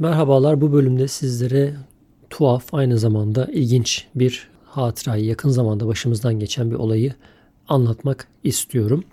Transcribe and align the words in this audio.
Merhabalar 0.00 0.60
bu 0.60 0.72
bölümde 0.72 1.08
sizlere 1.08 1.74
tuhaf 2.30 2.74
aynı 2.74 2.98
zamanda 2.98 3.48
ilginç 3.52 4.06
bir 4.14 4.48
hatırayı 4.64 5.24
yakın 5.24 5.50
zamanda 5.50 5.86
başımızdan 5.86 6.38
geçen 6.38 6.70
bir 6.70 6.76
olayı 6.76 7.14
anlatmak 7.68 8.26
istiyorum. 8.44 9.04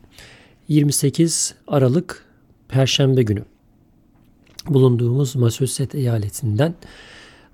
28 0.68 1.56
Aralık 1.68 2.26
Perşembe 2.68 3.24
günü 3.24 3.46
bulunduğumuz 4.68 5.36
Massachusetts 5.36 5.96
eyaletinden 5.96 6.76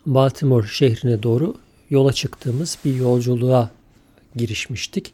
Baltimore 0.05 0.67
şehrine 0.67 1.23
doğru 1.23 1.55
yola 1.89 2.13
çıktığımız 2.13 2.77
bir 2.85 2.95
yolculuğa 2.95 3.71
girişmiştik. 4.35 5.13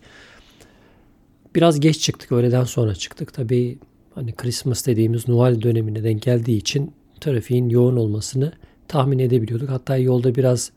Biraz 1.56 1.80
geç 1.80 2.00
çıktık, 2.00 2.32
öğleden 2.32 2.64
sonra 2.64 2.96
çıktık. 2.96 3.34
Tabii 3.34 3.78
hani 4.16 4.36
Christmas 4.36 4.88
dediğimiz 4.88 5.28
Noel 5.28 5.62
dönemine 5.62 6.04
denk 6.04 6.22
geldiği 6.22 6.58
için 6.58 6.99
trafiğin 7.20 7.70
yoğun 7.70 7.98
olmasını 7.98 8.52
tahmin 8.88 9.20
edebiliyorduk. 9.20 9.70
Hatta 9.70 9.98
yolda 9.98 10.36
biraz 10.36 10.72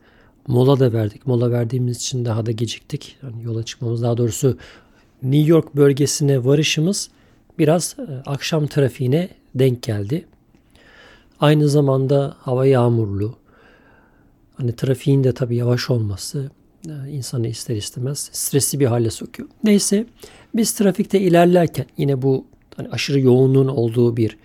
mola 0.47 0.79
da 0.79 0.93
verdik. 0.93 1.27
Mola 1.27 1.51
verdiğimiz 1.51 1.97
için 1.97 2.25
daha 2.25 2.45
da 2.45 2.51
geciktik. 2.51 3.17
Yani 3.23 3.43
yola 3.43 3.63
çıkmamız 3.63 4.01
daha 4.01 4.17
doğrusu 4.17 4.57
New 5.23 5.49
York 5.49 5.75
bölgesine 5.75 6.45
varışımız 6.45 7.09
biraz 7.59 7.95
e, 7.99 8.29
akşam 8.29 8.67
trafiğine 8.67 9.29
denk 9.55 9.83
geldi. 9.83 10.25
Aynı 11.39 11.69
zamanda 11.69 12.35
hava 12.39 12.65
yağmurlu. 12.65 13.35
Hani 14.55 14.75
trafiğin 14.75 15.23
de 15.23 15.33
tabii 15.33 15.55
yavaş 15.55 15.89
olması 15.89 16.51
e, 16.87 17.09
insanı 17.09 17.47
ister 17.47 17.75
istemez 17.75 18.29
stresli 18.33 18.79
bir 18.79 18.85
hale 18.85 19.09
sokuyor. 19.09 19.49
Neyse 19.63 20.05
biz 20.55 20.73
trafikte 20.73 21.19
ilerlerken 21.19 21.85
yine 21.97 22.21
bu 22.21 22.45
hani 22.75 22.89
aşırı 22.89 23.19
yoğunluğun 23.19 23.67
olduğu 23.67 24.17
bir 24.17 24.37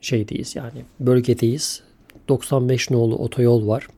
şeydeyiz 0.00 0.56
yani 0.56 0.84
bölgedeyiz. 1.00 1.82
95 2.28 2.90
nolu 2.90 3.16
otoyol 3.16 3.66
var. 3.68 3.88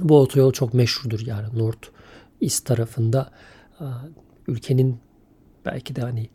Bu 0.00 0.18
otoyol 0.18 0.52
çok 0.52 0.74
meşhurdur 0.74 1.26
yani 1.26 1.46
North 1.54 1.88
East 2.40 2.66
tarafında 2.66 3.30
ülkenin 4.48 4.96
belki 5.64 5.96
de 5.96 6.00
hani 6.00 6.28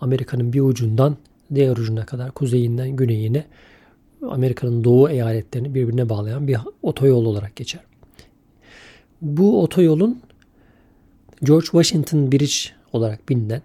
Amerika'nın 0.00 0.52
bir 0.52 0.60
ucundan 0.60 1.16
diğer 1.54 1.76
ucuna 1.76 2.06
kadar 2.06 2.30
kuzeyinden 2.30 2.90
güneyine 2.90 3.46
Amerika'nın 4.30 4.84
doğu 4.84 5.10
eyaletlerini 5.10 5.74
birbirine 5.74 6.08
bağlayan 6.08 6.48
bir 6.48 6.58
otoyol 6.82 7.24
olarak 7.24 7.56
geçer. 7.56 7.80
Bu 9.20 9.62
otoyolun 9.62 10.22
George 11.42 11.64
Washington 11.64 12.32
Bridge 12.32 12.54
olarak 12.92 13.28
bilinen 13.28 13.62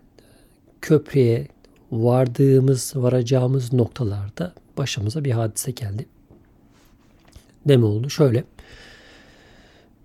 köprüye 0.82 1.48
vardığımız, 1.92 2.94
varacağımız 2.96 3.74
noktalarda 3.74 4.54
başımıza 4.78 5.26
bir 5.26 5.32
hadise 5.32 5.72
geldi. 5.72 6.06
Ne 7.66 7.78
mi 7.78 7.86
oldu? 7.86 8.10
Şöyle. 8.10 8.44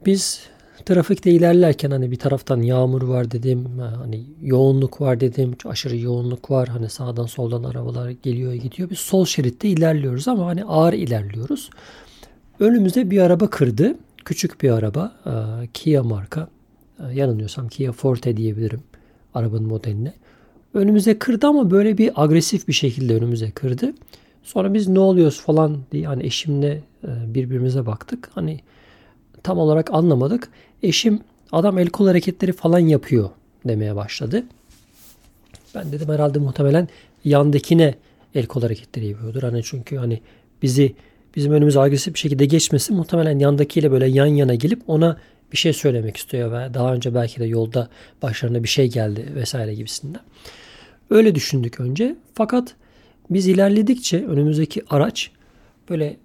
Biz 0.06 0.40
trafikte 0.86 1.30
ilerlerken 1.30 1.90
hani 1.90 2.10
bir 2.10 2.18
taraftan 2.18 2.62
yağmur 2.62 3.02
var 3.02 3.30
dedim, 3.30 3.78
hani 3.78 4.24
yoğunluk 4.42 5.00
var 5.00 5.20
dedim, 5.20 5.56
aşırı 5.64 5.96
yoğunluk 5.96 6.50
var. 6.50 6.68
Hani 6.68 6.88
sağdan 6.88 7.26
soldan 7.26 7.64
arabalar 7.64 8.10
geliyor 8.10 8.52
gidiyor. 8.52 8.90
Biz 8.90 8.98
sol 8.98 9.24
şeritte 9.24 9.68
ilerliyoruz 9.68 10.28
ama 10.28 10.46
hani 10.46 10.64
ağır 10.64 10.92
ilerliyoruz. 10.92 11.70
Önümüzde 12.60 13.10
bir 13.10 13.18
araba 13.18 13.50
kırdı. 13.50 13.94
Küçük 14.24 14.62
bir 14.62 14.70
araba. 14.70 15.12
Kia 15.74 16.02
marka. 16.02 16.48
Yanılmıyorsam 17.12 17.68
Kia 17.68 17.92
Forte 17.92 18.36
diyebilirim 18.36 18.80
arabanın 19.34 19.66
modeline. 19.66 20.14
Önümüze 20.74 21.18
kırdı 21.18 21.46
ama 21.46 21.70
böyle 21.70 21.98
bir 21.98 22.22
agresif 22.22 22.68
bir 22.68 22.72
şekilde 22.72 23.14
önümüze 23.14 23.50
kırdı. 23.50 23.94
Sonra 24.42 24.74
biz 24.74 24.88
ne 24.88 24.98
oluyoruz 24.98 25.40
falan 25.40 25.78
diye 25.92 26.06
hani 26.06 26.26
eşimle 26.26 26.80
birbirimize 27.04 27.86
baktık. 27.86 28.30
Hani 28.34 28.60
tam 29.42 29.58
olarak 29.58 29.94
anlamadık. 29.94 30.48
Eşim 30.82 31.20
adam 31.52 31.78
el 31.78 31.88
kol 31.88 32.06
hareketleri 32.06 32.52
falan 32.52 32.78
yapıyor 32.78 33.30
demeye 33.64 33.96
başladı. 33.96 34.44
Ben 35.74 35.92
dedim 35.92 36.08
herhalde 36.08 36.38
muhtemelen 36.38 36.88
yandakine 37.24 37.94
el 38.34 38.46
kol 38.46 38.62
hareketleri 38.62 39.06
yapıyordur. 39.06 39.42
Hani 39.42 39.62
çünkü 39.64 39.96
hani 39.96 40.20
bizi 40.62 40.94
bizim 41.36 41.52
önümüze 41.52 41.80
agresif 41.80 42.14
bir 42.14 42.18
şekilde 42.18 42.46
geçmesi 42.46 42.92
muhtemelen 42.92 43.38
yandakiyle 43.38 43.90
böyle 43.90 44.06
yan 44.06 44.26
yana 44.26 44.54
gelip 44.54 44.82
ona 44.86 45.16
bir 45.52 45.56
şey 45.56 45.72
söylemek 45.72 46.16
istiyor 46.16 46.52
ve 46.52 46.74
daha 46.74 46.94
önce 46.94 47.14
belki 47.14 47.40
de 47.40 47.44
yolda 47.44 47.88
başlarına 48.22 48.62
bir 48.62 48.68
şey 48.68 48.90
geldi 48.90 49.32
vesaire 49.34 49.74
gibisinden. 49.74 50.20
Öyle 51.12 51.34
düşündük 51.34 51.80
önce. 51.80 52.16
Fakat 52.34 52.74
biz 53.30 53.46
ilerledikçe 53.46 54.26
önümüzdeki 54.26 54.82
araç 54.90 55.30
böyle 55.90 56.16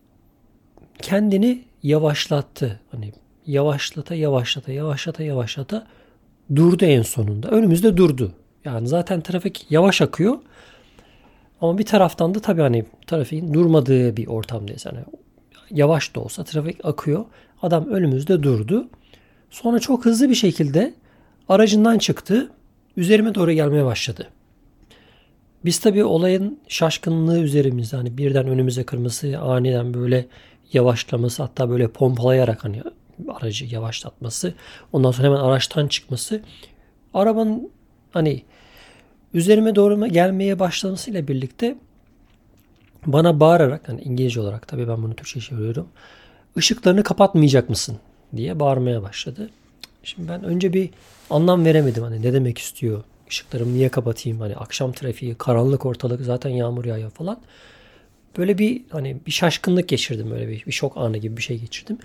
kendini 1.02 1.64
yavaşlattı. 1.84 2.80
Hani 2.92 3.14
yavaşlata 3.46 4.16
yavaşlata 4.16 4.72
yavaşlata 4.72 5.24
yavaşlata 5.24 5.88
durdu 6.56 6.86
en 6.86 7.02
sonunda. 7.02 7.48
Önümüzde 7.48 7.98
durdu. 7.98 8.34
Yani 8.66 8.88
zaten 8.88 9.22
trafik 9.22 9.66
yavaş 9.70 10.02
akıyor. 10.02 10.38
Ama 11.62 11.78
bir 11.78 11.86
taraftan 11.86 12.36
da 12.36 12.40
tabii 12.40 12.62
hani 12.62 12.86
trafiğin 13.08 13.54
durmadığı 13.54 14.18
bir 14.18 14.28
ortamdayız. 14.28 14.86
Yani 14.86 15.00
yavaş 15.72 16.16
da 16.16 16.20
olsa 16.20 16.44
trafik 16.44 16.86
akıyor. 16.86 17.26
Adam 17.62 17.86
önümüzde 17.86 18.44
durdu. 18.44 18.90
Sonra 19.50 19.80
çok 19.80 20.06
hızlı 20.06 20.30
bir 20.30 20.36
şekilde 20.36 20.94
aracından 21.50 21.98
çıktı. 21.98 22.52
Üzerime 22.98 23.36
doğru 23.36 23.52
gelmeye 23.52 23.86
başladı. 23.86 24.28
Biz 25.68 25.80
tabii 25.80 26.04
olayın 26.04 26.60
şaşkınlığı 26.68 27.40
üzerimizde 27.40 27.98
hani 27.98 28.18
birden 28.18 28.48
önümüze 28.48 28.84
kırması, 28.84 29.40
aniden 29.40 29.94
böyle 29.94 30.26
yavaşlaması 30.74 31.44
hatta 31.44 31.70
böyle 31.70 31.88
pompalayarak 31.88 32.64
hani 32.64 32.84
aracı 33.30 33.66
yavaşlatması 33.66 34.54
ondan 34.94 35.12
sonra 35.12 35.28
hemen 35.28 35.40
araçtan 35.40 35.88
çıkması 35.88 36.42
arabanın 37.14 37.72
hani 38.12 38.44
üzerime 39.34 39.76
doğru 39.76 40.08
gelmeye 40.08 40.60
başlamasıyla 40.60 41.28
birlikte 41.28 41.76
bana 43.06 43.40
bağırarak 43.40 43.90
hani 43.90 44.02
İngilizce 44.02 44.42
olarak 44.42 44.68
tabii 44.68 44.88
ben 44.88 45.04
bunu 45.04 45.14
Türkçe 45.16 45.40
çeviriyorum. 45.40 45.88
ışıklarını 46.58 47.04
kapatmayacak 47.04 47.70
mısın 47.70 47.98
diye 48.36 48.60
bağırmaya 48.60 49.04
başladı. 49.04 49.50
Şimdi 50.04 50.30
ben 50.30 50.44
önce 50.44 50.74
bir 50.74 50.90
anlam 51.30 51.66
veremedim 51.66 52.04
hani 52.04 52.22
ne 52.22 52.34
demek 52.34 52.58
istiyor. 52.58 53.04
Işıklarımı 53.30 53.74
niye 53.74 53.90
kapatayım? 53.90 54.40
Hani 54.40 54.56
akşam 54.56 54.92
trafiği, 54.92 55.36
karanlık 55.36 55.86
ortalık 55.86 56.22
zaten 56.22 56.50
yağmur 56.50 56.86
yağıyor 56.86 57.12
falan. 57.12 57.40
Böyle 58.38 58.58
bir 58.58 58.82
hani 58.90 59.18
bir 59.26 59.32
şaşkınlık 59.32 59.88
geçirdim 59.88 60.32
böyle 60.32 60.48
bir, 60.48 60.66
bir 60.66 60.72
şok 60.72 60.98
anı 60.98 61.18
gibi 61.18 61.38
bir 61.38 61.42
şey 61.42 61.60
geçirdim. 61.60 61.98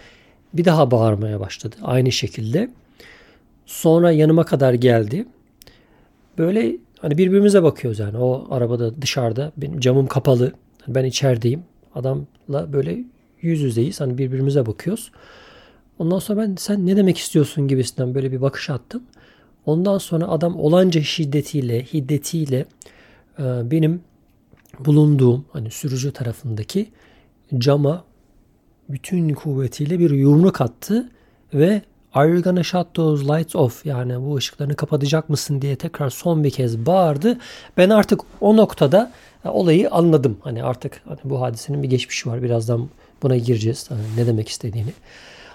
Bir 0.54 0.64
daha 0.64 0.90
bağırmaya 0.90 1.40
başladı 1.40 1.76
aynı 1.82 2.12
şekilde. 2.12 2.70
Sonra 3.66 4.12
yanıma 4.12 4.44
kadar 4.44 4.74
geldi. 4.74 5.26
Böyle 6.38 6.76
hani 7.00 7.18
birbirimize 7.18 7.62
bakıyoruz 7.62 7.98
yani. 7.98 8.16
O 8.16 8.46
arabada 8.50 9.02
dışarıda 9.02 9.52
benim 9.56 9.80
camım 9.80 10.06
kapalı. 10.06 10.52
Ben 10.88 11.04
içerideyim. 11.04 11.62
Adamla 11.94 12.72
böyle 12.72 12.98
yüz 13.40 13.60
yüzeyiz. 13.60 14.00
Hani 14.00 14.18
birbirimize 14.18 14.66
bakıyoruz. 14.66 15.12
Ondan 15.98 16.18
sonra 16.18 16.40
ben 16.40 16.54
sen 16.58 16.86
ne 16.86 16.96
demek 16.96 17.18
istiyorsun 17.18 17.68
gibisinden 17.68 18.14
böyle 18.14 18.32
bir 18.32 18.40
bakış 18.40 18.70
attım. 18.70 19.02
Ondan 19.66 19.98
sonra 19.98 20.28
adam 20.28 20.60
olanca 20.60 21.02
şiddetiyle, 21.02 21.84
hiddetiyle 21.84 22.66
e, 23.38 23.70
benim 23.70 24.00
bulunduğum 24.78 25.44
hani 25.52 25.70
sürücü 25.70 26.12
tarafındaki 26.12 26.90
cama 27.58 28.04
bütün 28.88 29.34
kuvvetiyle 29.34 29.98
bir 29.98 30.10
yumruk 30.10 30.60
attı 30.60 31.08
ve 31.54 31.82
Are 32.14 32.30
you 32.30 32.42
gonna 32.42 32.62
shut 32.62 32.94
those 32.94 33.24
lights 33.24 33.56
off? 33.56 33.86
Yani 33.86 34.20
bu 34.20 34.36
ışıklarını 34.36 34.76
kapatacak 34.76 35.28
mısın 35.28 35.62
diye 35.62 35.76
tekrar 35.76 36.10
son 36.10 36.44
bir 36.44 36.50
kez 36.50 36.86
bağırdı. 36.86 37.38
Ben 37.76 37.90
artık 37.90 38.20
o 38.40 38.56
noktada 38.56 39.12
e, 39.44 39.48
olayı 39.48 39.90
anladım. 39.90 40.38
Hani 40.40 40.64
artık 40.64 41.02
hani 41.08 41.18
bu 41.24 41.40
hadisenin 41.40 41.82
bir 41.82 41.88
geçmişi 41.90 42.28
var. 42.28 42.42
Birazdan 42.42 42.88
buna 43.22 43.36
gireceğiz. 43.36 43.90
Hani 43.90 44.00
ne 44.16 44.26
demek 44.26 44.48
istediğini 44.48 44.92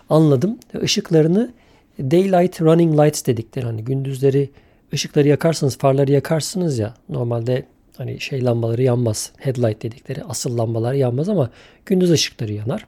anladım. 0.09 0.57
Işıklarını 0.81 1.51
daylight 1.99 2.61
running 2.61 2.99
lights 2.99 3.25
dedikleri 3.25 3.65
hani 3.65 3.83
gündüzleri 3.83 4.49
ışıkları 4.93 5.27
yakarsınız, 5.27 5.77
farları 5.77 6.11
yakarsınız 6.11 6.79
ya. 6.79 6.93
Normalde 7.09 7.65
hani 7.97 8.19
şey 8.19 8.45
lambaları 8.45 8.83
yanmaz. 8.83 9.31
Headlight 9.37 9.83
dedikleri 9.83 10.23
asıl 10.23 10.57
lambalar 10.57 10.93
yanmaz 10.93 11.29
ama 11.29 11.49
gündüz 11.85 12.11
ışıkları 12.11 12.53
yanar. 12.53 12.87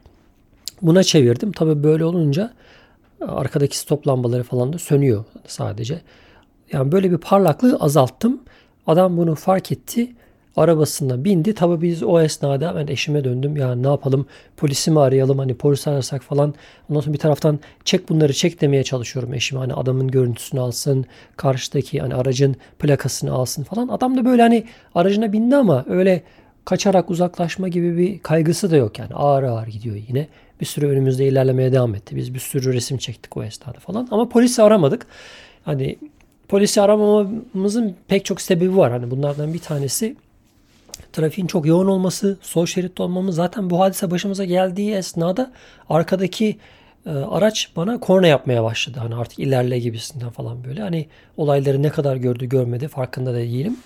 Buna 0.82 1.04
çevirdim. 1.04 1.52
Tabi 1.52 1.84
böyle 1.84 2.06
olunca 2.06 2.54
arkadaki 3.22 3.78
stop 3.78 4.08
lambaları 4.08 4.44
falan 4.44 4.74
da 4.74 4.78
sönüyor 4.78 5.26
sadece. 5.48 6.02
Yani 6.74 6.92
böyle 6.92 7.12
bir 7.12 7.18
parlaklığı 7.18 7.78
azalttım. 7.80 8.42
Adam 8.88 9.18
bunu 9.18 9.36
fark 9.36 9.72
etti 9.72 10.12
arabasına 10.60 11.24
bindi. 11.24 11.54
Tabi 11.54 11.82
biz 11.82 12.04
o 12.04 12.22
esnada 12.22 12.76
ben 12.76 12.88
eşime 12.88 13.24
döndüm. 13.24 13.58
Ya 13.58 13.76
ne 13.76 13.88
yapalım 13.88 14.26
polisi 14.58 14.92
mi 14.92 15.00
arayalım 15.00 15.40
hani 15.40 15.54
polis 15.58 15.88
arasak 15.88 16.24
falan. 16.24 16.54
Ondan 16.90 17.02
sonra 17.02 17.14
bir 17.14 17.20
taraftan 17.20 17.60
çek 17.86 18.10
bunları 18.10 18.34
çek 18.34 18.62
demeye 18.62 18.84
çalışıyorum 18.84 19.34
eşime. 19.34 19.60
Hani 19.60 19.74
adamın 19.74 20.08
görüntüsünü 20.08 20.60
alsın. 20.60 21.06
Karşıdaki 21.38 22.00
hani 22.00 22.16
aracın 22.16 22.56
plakasını 22.80 23.34
alsın 23.34 23.64
falan. 23.64 23.88
Adam 23.88 24.18
da 24.18 24.26
böyle 24.26 24.42
hani 24.42 24.64
aracına 24.96 25.34
bindi 25.34 25.56
ama 25.56 25.86
öyle 25.90 26.24
kaçarak 26.66 27.10
uzaklaşma 27.10 27.68
gibi 27.68 27.98
bir 27.98 28.20
kaygısı 28.20 28.72
da 28.72 28.76
yok 28.76 29.00
yani 29.00 29.14
ağır 29.14 29.44
ağır 29.44 29.68
gidiyor 29.68 29.96
yine. 30.08 30.28
Bir 30.62 30.66
sürü 30.66 30.88
önümüzde 30.88 31.28
ilerlemeye 31.28 31.72
devam 31.72 31.96
etti. 31.96 32.16
Biz 32.16 32.34
bir 32.34 32.40
sürü 32.40 32.74
resim 32.74 32.98
çektik 32.98 33.38
o 33.38 33.44
esnada 33.44 33.80
falan 33.80 34.08
ama 34.12 34.30
polisi 34.30 34.64
aramadık. 34.64 35.08
Hani 35.66 35.96
polisi 36.48 36.82
aramamamızın 36.82 37.96
pek 38.08 38.26
çok 38.26 38.42
sebebi 38.42 38.78
var. 38.78 38.92
Hani 38.92 39.12
bunlardan 39.12 39.54
bir 39.54 39.60
tanesi 39.60 40.16
trafiğin 41.14 41.48
çok 41.48 41.66
yoğun 41.66 41.88
olması, 41.88 42.38
sol 42.42 42.66
şeritte 42.66 43.04
olmamız. 43.04 43.36
Zaten 43.36 43.70
bu 43.70 43.80
hadise 43.80 44.12
başımıza 44.12 44.46
geldiği 44.46 44.94
esnada 44.94 45.52
arkadaki 45.90 46.58
e, 47.06 47.10
araç 47.10 47.72
bana 47.76 48.00
korna 48.00 48.28
yapmaya 48.28 48.64
başladı. 48.64 48.98
Hani 49.02 49.16
artık 49.16 49.40
ilerle 49.40 49.80
gibisinden 49.80 50.30
falan 50.30 50.64
böyle. 50.64 50.82
Hani 50.82 51.08
olayları 51.38 51.84
ne 51.84 51.90
kadar 51.90 52.16
gördü 52.16 52.46
görmedi 52.46 52.88
farkında 52.88 53.34
da 53.34 53.38
değilim. 53.38 53.78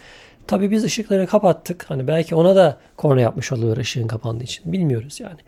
Tabii 0.48 0.72
biz 0.72 0.84
ışıkları 0.84 1.28
kapattık. 1.28 1.86
Hani 1.90 2.08
belki 2.08 2.36
ona 2.36 2.56
da 2.56 2.78
korna 2.98 3.22
yapmış 3.22 3.52
oluyor 3.52 3.78
ışığın 3.78 4.08
kapandığı 4.08 4.44
için. 4.44 4.72
Bilmiyoruz 4.74 5.20
yani. 5.20 5.40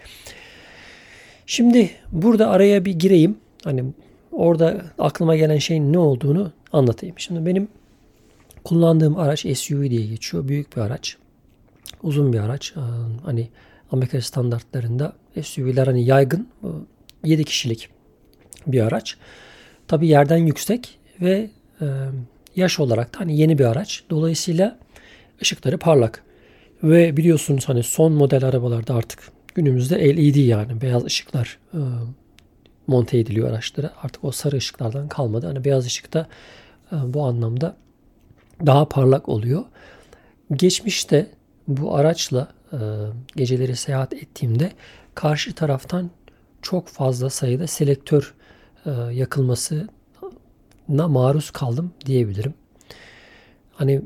Şimdi 1.46 1.90
burada 2.12 2.50
araya 2.50 2.86
bir 2.86 3.00
gireyim. 3.00 3.38
Hani 3.64 3.84
orada 4.32 4.82
aklıma 5.00 5.36
gelen 5.36 5.58
şeyin 5.58 5.94
ne 5.94 5.98
olduğunu 5.98 6.52
anlatayım. 6.74 7.20
Şimdi 7.20 7.46
benim 7.46 7.68
kullandığım 8.64 9.18
araç 9.18 9.46
SUV 9.58 9.82
diye 9.82 10.06
geçiyor. 10.06 10.48
Büyük 10.48 10.78
bir 10.78 10.82
araç. 10.82 11.18
Uzun 12.04 12.34
bir 12.34 12.40
araç. 12.40 12.74
Ee, 12.78 12.80
hani 13.26 13.50
Amerika 13.92 14.22
standartlarında 14.22 15.14
SUV'ler 15.44 15.88
hani 15.88 16.06
yaygın. 16.06 16.50
7 17.24 17.44
kişilik 17.44 17.90
bir 18.68 18.82
araç. 18.82 19.18
Tabii 19.88 20.08
yerden 20.08 20.38
yüksek 20.38 21.00
ve 21.22 21.50
e, 21.82 21.86
yaş 22.56 22.80
olarak 22.80 23.14
da 23.14 23.20
hani 23.20 23.38
yeni 23.38 23.58
bir 23.58 23.66
araç. 23.66 24.04
Dolayısıyla 24.10 24.78
ışıkları 25.42 25.78
parlak. 25.78 26.24
Ve 26.84 27.18
biliyorsunuz 27.18 27.70
hani 27.70 27.84
son 27.84 28.12
model 28.12 28.44
arabalarda 28.44 28.96
artık 28.96 29.32
günümüzde 29.56 30.18
LED 30.18 30.36
yani 30.36 30.82
beyaz 30.82 31.06
ışıklar 31.06 31.60
e, 31.74 31.80
monte 32.88 33.18
ediliyor 33.18 33.50
araçlara. 33.50 33.94
Artık 34.04 34.24
o 34.24 34.32
sarı 34.32 34.56
ışıklardan 34.56 35.08
kalmadı. 35.08 35.48
Hani 35.48 35.66
beyaz 35.66 35.86
ışık 35.86 36.14
da 36.14 36.28
e, 36.92 36.96
bu 37.14 37.24
anlamda 37.24 37.78
daha 38.66 38.90
parlak 38.90 39.30
oluyor. 39.30 39.64
Geçmişte 40.54 41.28
bu 41.68 41.96
araçla 41.96 42.48
e, 42.74 42.78
geceleri 43.36 43.76
seyahat 43.76 44.14
ettiğimde 44.14 44.72
karşı 45.16 45.56
taraftan 45.56 46.10
çok 46.62 46.88
fazla 46.88 47.30
sayıda 47.30 47.68
selektör 47.68 48.34
e, 48.86 48.92
yakılmasına 48.92 49.88
maruz 51.08 51.52
kaldım 51.52 51.94
diyebilirim. 52.06 52.54
Hani 53.74 54.02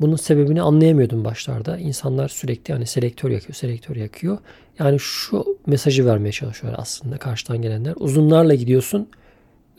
bunun 0.00 0.16
sebebini 0.16 0.62
anlayamıyordum 0.62 1.24
başlarda. 1.24 1.78
İnsanlar 1.78 2.28
sürekli 2.28 2.74
hani 2.74 2.86
selektör 2.86 3.30
yakıyor, 3.30 3.54
selektör 3.54 3.96
yakıyor. 3.96 4.38
Yani 4.78 5.00
şu 5.00 5.58
mesajı 5.66 6.06
vermeye 6.06 6.32
çalışıyor 6.32 6.74
aslında 6.76 7.16
karşıdan 7.16 7.62
gelenler. 7.62 7.94
Uzunlarla 7.96 8.54
gidiyorsun, 8.54 9.08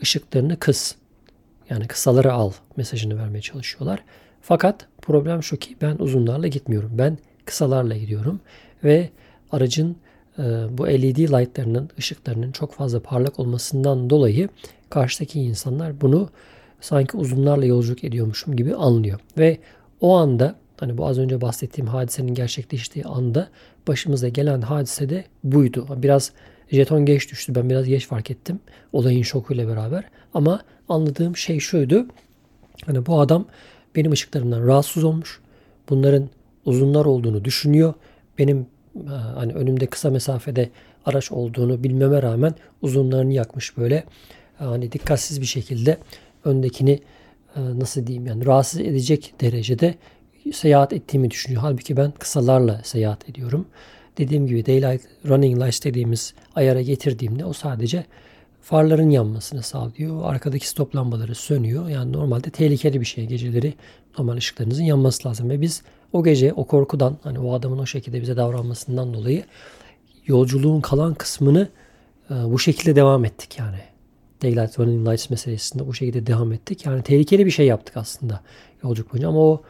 ışıklarını 0.02 0.58
kıs. 0.58 0.94
Yani 1.70 1.86
kısaları 1.86 2.32
al 2.32 2.52
mesajını 2.76 3.18
vermeye 3.18 3.40
çalışıyorlar. 3.40 4.04
Fakat 4.42 4.86
problem 5.02 5.42
şu 5.42 5.56
ki 5.56 5.76
ben 5.82 5.96
uzunlarla 5.98 6.46
gitmiyorum. 6.46 6.90
Ben 6.94 7.18
kısalarla 7.44 7.96
gidiyorum 7.96 8.40
ve 8.84 9.08
aracın 9.52 9.96
e, 10.38 10.42
bu 10.78 10.86
LED 10.86 11.18
lightlarının 11.18 11.90
ışıklarının 11.98 12.52
çok 12.52 12.72
fazla 12.72 13.00
parlak 13.00 13.40
olmasından 13.40 14.10
dolayı 14.10 14.48
karşıdaki 14.90 15.40
insanlar 15.40 16.00
bunu 16.00 16.28
sanki 16.80 17.16
uzunlarla 17.16 17.64
yolculuk 17.64 18.04
ediyormuşum 18.04 18.56
gibi 18.56 18.74
anlıyor. 18.74 19.20
Ve 19.38 19.58
o 20.00 20.16
anda 20.16 20.54
hani 20.80 20.98
bu 20.98 21.06
az 21.06 21.18
önce 21.18 21.40
bahsettiğim 21.40 21.88
hadisenin 21.88 22.34
gerçekleştiği 22.34 23.04
anda 23.04 23.48
başımıza 23.88 24.28
gelen 24.28 24.60
hadise 24.60 25.08
de 25.08 25.24
buydu. 25.44 25.86
Biraz 25.96 26.32
jeton 26.70 27.04
geç 27.04 27.30
düştü. 27.30 27.54
Ben 27.54 27.70
biraz 27.70 27.86
geç 27.86 28.06
fark 28.06 28.30
ettim. 28.30 28.60
Olayın 28.92 29.22
şokuyla 29.22 29.68
beraber. 29.68 30.04
Ama 30.34 30.60
anladığım 30.88 31.36
şey 31.36 31.58
şuydu. 31.58 32.06
Hani 32.86 33.06
bu 33.06 33.20
adam 33.20 33.46
benim 33.96 34.12
ışıklarımdan 34.12 34.66
rahatsız 34.66 35.04
olmuş. 35.04 35.40
Bunların 35.88 36.28
uzunlar 36.64 37.04
olduğunu 37.04 37.44
düşünüyor. 37.44 37.94
Benim 38.38 38.66
e, 38.96 39.08
hani 39.10 39.52
önümde 39.52 39.86
kısa 39.86 40.10
mesafede 40.10 40.70
araç 41.04 41.32
olduğunu 41.32 41.84
bilmeme 41.84 42.22
rağmen 42.22 42.54
uzunlarını 42.82 43.32
yakmış 43.32 43.76
böyle. 43.76 43.94
E, 44.60 44.64
hani 44.64 44.92
dikkatsiz 44.92 45.40
bir 45.40 45.46
şekilde 45.46 45.98
öndekini 46.44 47.00
e, 47.56 47.60
nasıl 47.78 48.06
diyeyim 48.06 48.26
yani 48.26 48.46
rahatsız 48.46 48.80
edecek 48.80 49.34
derecede 49.40 49.94
seyahat 50.52 50.92
ettiğimi 50.92 51.30
düşünüyor. 51.30 51.62
Halbuki 51.62 51.96
ben 51.96 52.10
kısalarla 52.10 52.80
seyahat 52.84 53.28
ediyorum. 53.28 53.66
Dediğim 54.18 54.46
gibi 54.46 54.66
daylight 54.66 55.02
running 55.28 55.62
lights 55.62 55.84
dediğimiz 55.84 56.34
ayara 56.54 56.82
getirdiğimde 56.82 57.44
o 57.44 57.52
sadece 57.52 58.04
farların 58.62 59.10
yanmasını 59.10 59.62
sağlıyor. 59.62 60.24
Arkadaki 60.24 60.68
stop 60.68 60.96
lambaları 60.96 61.34
sönüyor. 61.34 61.88
Yani 61.88 62.12
normalde 62.12 62.50
tehlikeli 62.50 63.00
bir 63.00 63.06
şey. 63.06 63.26
Geceleri 63.26 63.74
normal 64.18 64.36
ışıklarınızın 64.36 64.84
yanması 64.84 65.28
lazım. 65.28 65.50
Ve 65.50 65.60
biz 65.60 65.82
o 66.12 66.24
gece 66.24 66.52
o 66.52 66.64
korkudan 66.64 67.18
hani 67.22 67.38
o 67.38 67.54
adamın 67.54 67.78
o 67.78 67.86
şekilde 67.86 68.22
bize 68.22 68.36
davranmasından 68.36 69.14
dolayı 69.14 69.44
yolculuğun 70.26 70.80
kalan 70.80 71.14
kısmını 71.14 71.68
e, 72.30 72.34
bu 72.34 72.58
şekilde 72.58 72.96
devam 72.96 73.24
ettik 73.24 73.58
yani. 73.58 73.78
Daylight 74.42 74.78
Running 74.78 75.08
Lights 75.08 75.30
meselesinde 75.30 75.86
bu 75.86 75.94
şekilde 75.94 76.26
devam 76.26 76.52
ettik. 76.52 76.86
Yani 76.86 77.02
tehlikeli 77.02 77.46
bir 77.46 77.50
şey 77.50 77.66
yaptık 77.66 77.96
aslında 77.96 78.40
yolculuk 78.84 79.12
boyunca 79.12 79.28
ama 79.28 79.40
o, 79.40 79.62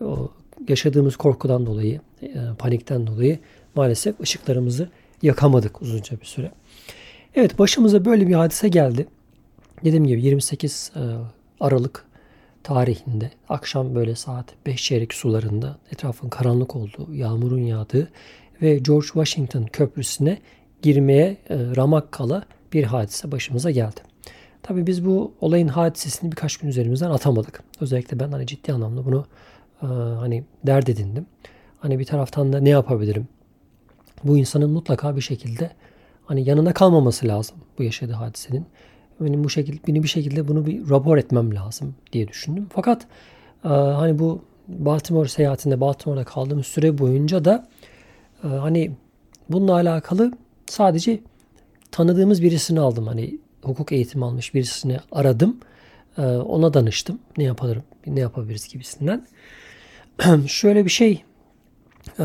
o 0.00 0.30
yaşadığımız 0.68 1.16
korkudan 1.16 1.66
dolayı, 1.66 2.00
e, 2.22 2.28
panikten 2.58 3.06
dolayı 3.06 3.38
maalesef 3.74 4.20
ışıklarımızı 4.20 4.88
yakamadık 5.22 5.82
uzunca 5.82 6.20
bir 6.20 6.26
süre. 6.26 6.52
Evet 7.36 7.58
başımıza 7.58 8.04
böyle 8.04 8.26
bir 8.26 8.34
hadise 8.34 8.68
geldi. 8.68 9.06
Dediğim 9.84 10.06
gibi 10.06 10.22
28 10.22 10.92
e, 10.96 11.00
Aralık 11.60 12.04
tarihinde 12.62 13.30
akşam 13.48 13.94
böyle 13.94 14.14
saat 14.14 14.46
5 14.66 14.84
çeyrek 14.84 15.14
sularında 15.14 15.78
etrafın 15.92 16.28
karanlık 16.28 16.76
olduğu, 16.76 17.14
yağmurun 17.14 17.62
yağdığı 17.62 18.10
ve 18.62 18.78
George 18.78 19.06
Washington 19.06 19.66
Köprüsü'ne 19.66 20.38
girmeye 20.82 21.36
e, 21.50 21.56
ramak 21.76 22.12
kala 22.12 22.44
bir 22.72 22.84
hadise 22.84 23.32
başımıza 23.32 23.70
geldi. 23.70 24.00
Tabi 24.62 24.86
biz 24.86 25.06
bu 25.06 25.34
olayın 25.40 25.68
hadisesini 25.68 26.32
birkaç 26.32 26.56
gün 26.56 26.68
üzerimizden 26.68 27.10
atamadık. 27.10 27.62
Özellikle 27.80 28.20
ben 28.20 28.32
hani 28.32 28.46
ciddi 28.46 28.72
anlamda 28.72 29.04
bunu 29.04 29.26
e, 29.82 29.86
hani 30.20 30.44
dert 30.66 30.88
edindim. 30.88 31.26
Hani 31.80 31.98
bir 31.98 32.04
taraftan 32.04 32.52
da 32.52 32.60
ne 32.60 32.68
yapabilirim? 32.68 33.28
Bu 34.24 34.38
insanın 34.38 34.70
mutlaka 34.70 35.16
bir 35.16 35.20
şekilde 35.20 35.70
hani 36.26 36.48
yanına 36.48 36.74
kalmaması 36.74 37.28
lazım 37.28 37.56
bu 37.78 37.82
yaşadığı 37.82 38.12
hadisenin. 38.12 38.66
Benim 39.20 39.44
bu 39.44 39.50
şekilde 39.50 39.78
beni 39.88 40.02
bir 40.02 40.08
şekilde 40.08 40.48
bunu 40.48 40.66
bir 40.66 40.90
rapor 40.90 41.16
etmem 41.18 41.54
lazım 41.54 41.94
diye 42.12 42.28
düşündüm. 42.28 42.66
Fakat 42.70 43.06
e, 43.64 43.68
hani 43.68 44.18
bu 44.18 44.42
Baltimore 44.68 45.28
seyahatinde 45.28 45.80
Baltimore'da 45.80 46.24
kaldığım 46.24 46.64
süre 46.64 46.98
boyunca 46.98 47.44
da 47.44 47.68
e, 48.44 48.48
hani 48.48 48.90
bununla 49.50 49.72
alakalı 49.74 50.32
sadece 50.66 51.20
tanıdığımız 51.90 52.42
birisini 52.42 52.80
aldım. 52.80 53.06
Hani 53.06 53.38
hukuk 53.62 53.92
eğitimi 53.92 54.24
almış 54.24 54.54
birisini 54.54 54.98
aradım. 55.12 55.60
E, 56.18 56.22
ona 56.22 56.74
danıştım. 56.74 57.18
Ne 57.38 57.44
yapalım, 57.44 57.82
ne 58.06 58.20
yapabiliriz 58.20 58.68
gibisinden. 58.68 59.26
Şöyle 60.46 60.84
bir 60.84 60.90
şey 60.90 61.24
e, 62.18 62.24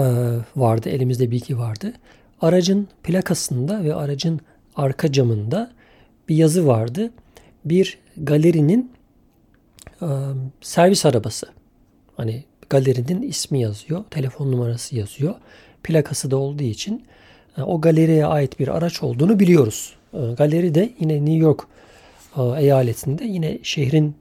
vardı, 0.56 0.90
elimizde 0.90 1.32
bilgi 1.32 1.58
vardı. 1.58 1.94
Aracın 2.42 2.88
plakasında 3.04 3.84
ve 3.84 3.96
aracın 3.96 4.40
arka 4.76 5.12
camında 5.12 5.72
bir 6.30 6.36
yazı 6.36 6.68
vardı. 6.68 7.12
Bir 7.66 7.98
galerinin 8.18 8.92
e, 10.02 10.08
servis 10.62 11.06
arabası. 11.06 11.48
Hani 12.18 12.44
galerinin 12.70 13.22
ismi 13.22 13.62
yazıyor, 13.62 14.04
telefon 14.12 14.52
numarası 14.52 14.96
yazıyor. 14.96 15.36
Plakası 15.84 16.32
da 16.32 16.38
olduğu 16.38 16.64
için 16.64 17.06
e, 17.58 17.62
o 17.62 17.82
galeriye 17.82 18.26
ait 18.26 18.60
bir 18.60 18.68
araç 18.68 19.04
olduğunu 19.04 19.40
biliyoruz. 19.40 19.96
E, 20.14 20.18
galeri 20.38 20.76
de 20.76 20.94
yine 21.00 21.16
New 21.16 21.34
York 21.34 21.62
eyaletinde 22.58 23.24
yine 23.24 23.60
şehrin 23.64 24.16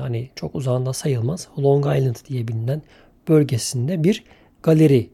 hani 0.00 0.30
çok 0.34 0.54
uzağında 0.54 0.92
sayılmaz 0.92 1.48
Long 1.58 1.86
Island 1.86 2.16
diye 2.28 2.48
bilinen 2.48 2.82
bölgesinde 3.28 4.04
bir 4.04 4.24
galeri 4.62 5.10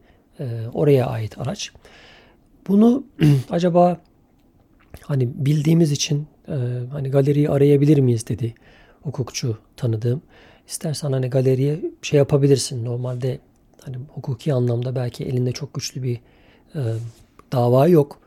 oraya 0.72 1.06
ait 1.06 1.38
araç. 1.38 1.72
Bunu 2.68 3.04
acaba 3.50 4.00
hani 5.02 5.28
bildiğimiz 5.34 5.92
için 5.92 6.26
e, 6.48 6.56
hani 6.92 7.10
galeriyi 7.10 7.50
arayabilir 7.50 7.98
miyiz 7.98 8.26
dedi 8.28 8.54
hukukçu 9.02 9.58
tanıdığım. 9.76 10.22
İstersen 10.68 11.12
hani 11.12 11.30
galeriye 11.30 11.80
şey 12.02 12.18
yapabilirsin. 12.18 12.84
Normalde 12.84 13.38
hani 13.84 13.96
hukuki 14.08 14.54
anlamda 14.54 14.94
belki 14.94 15.24
elinde 15.24 15.52
çok 15.52 15.74
güçlü 15.74 16.02
bir 16.02 16.20
e, 16.74 16.80
dava 17.52 17.88
yok. 17.88 18.18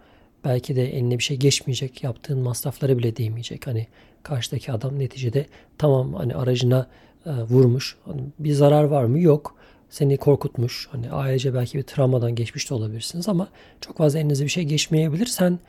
Belki 0.43 0.75
de 0.75 0.97
eline 0.97 1.17
bir 1.17 1.23
şey 1.23 1.37
geçmeyecek. 1.37 2.03
Yaptığın 2.03 2.39
masrafları 2.39 2.97
bile 2.97 3.17
değmeyecek. 3.17 3.67
Hani 3.67 3.87
karşıdaki 4.23 4.71
adam 4.71 4.99
neticede 4.99 5.45
tamam 5.77 6.13
hani 6.13 6.35
aracına 6.35 6.87
e, 7.25 7.31
vurmuş. 7.31 7.97
Hani 8.05 8.21
bir 8.39 8.51
zarar 8.51 8.83
var 8.83 9.03
mı? 9.03 9.19
Yok. 9.19 9.54
Seni 9.89 10.17
korkutmuş. 10.17 10.87
Hani 10.91 11.11
ailece 11.11 11.53
belki 11.53 11.77
bir 11.77 11.83
travmadan 11.83 12.35
geçmiş 12.35 12.69
de 12.69 12.73
olabilirsiniz 12.73 13.29
ama 13.29 13.47
çok 13.81 13.97
fazla 13.97 14.19
elinize 14.19 14.43
bir 14.43 14.49
şey 14.49 14.63
geçmeyebilir. 14.63 15.25
Sen 15.25 15.59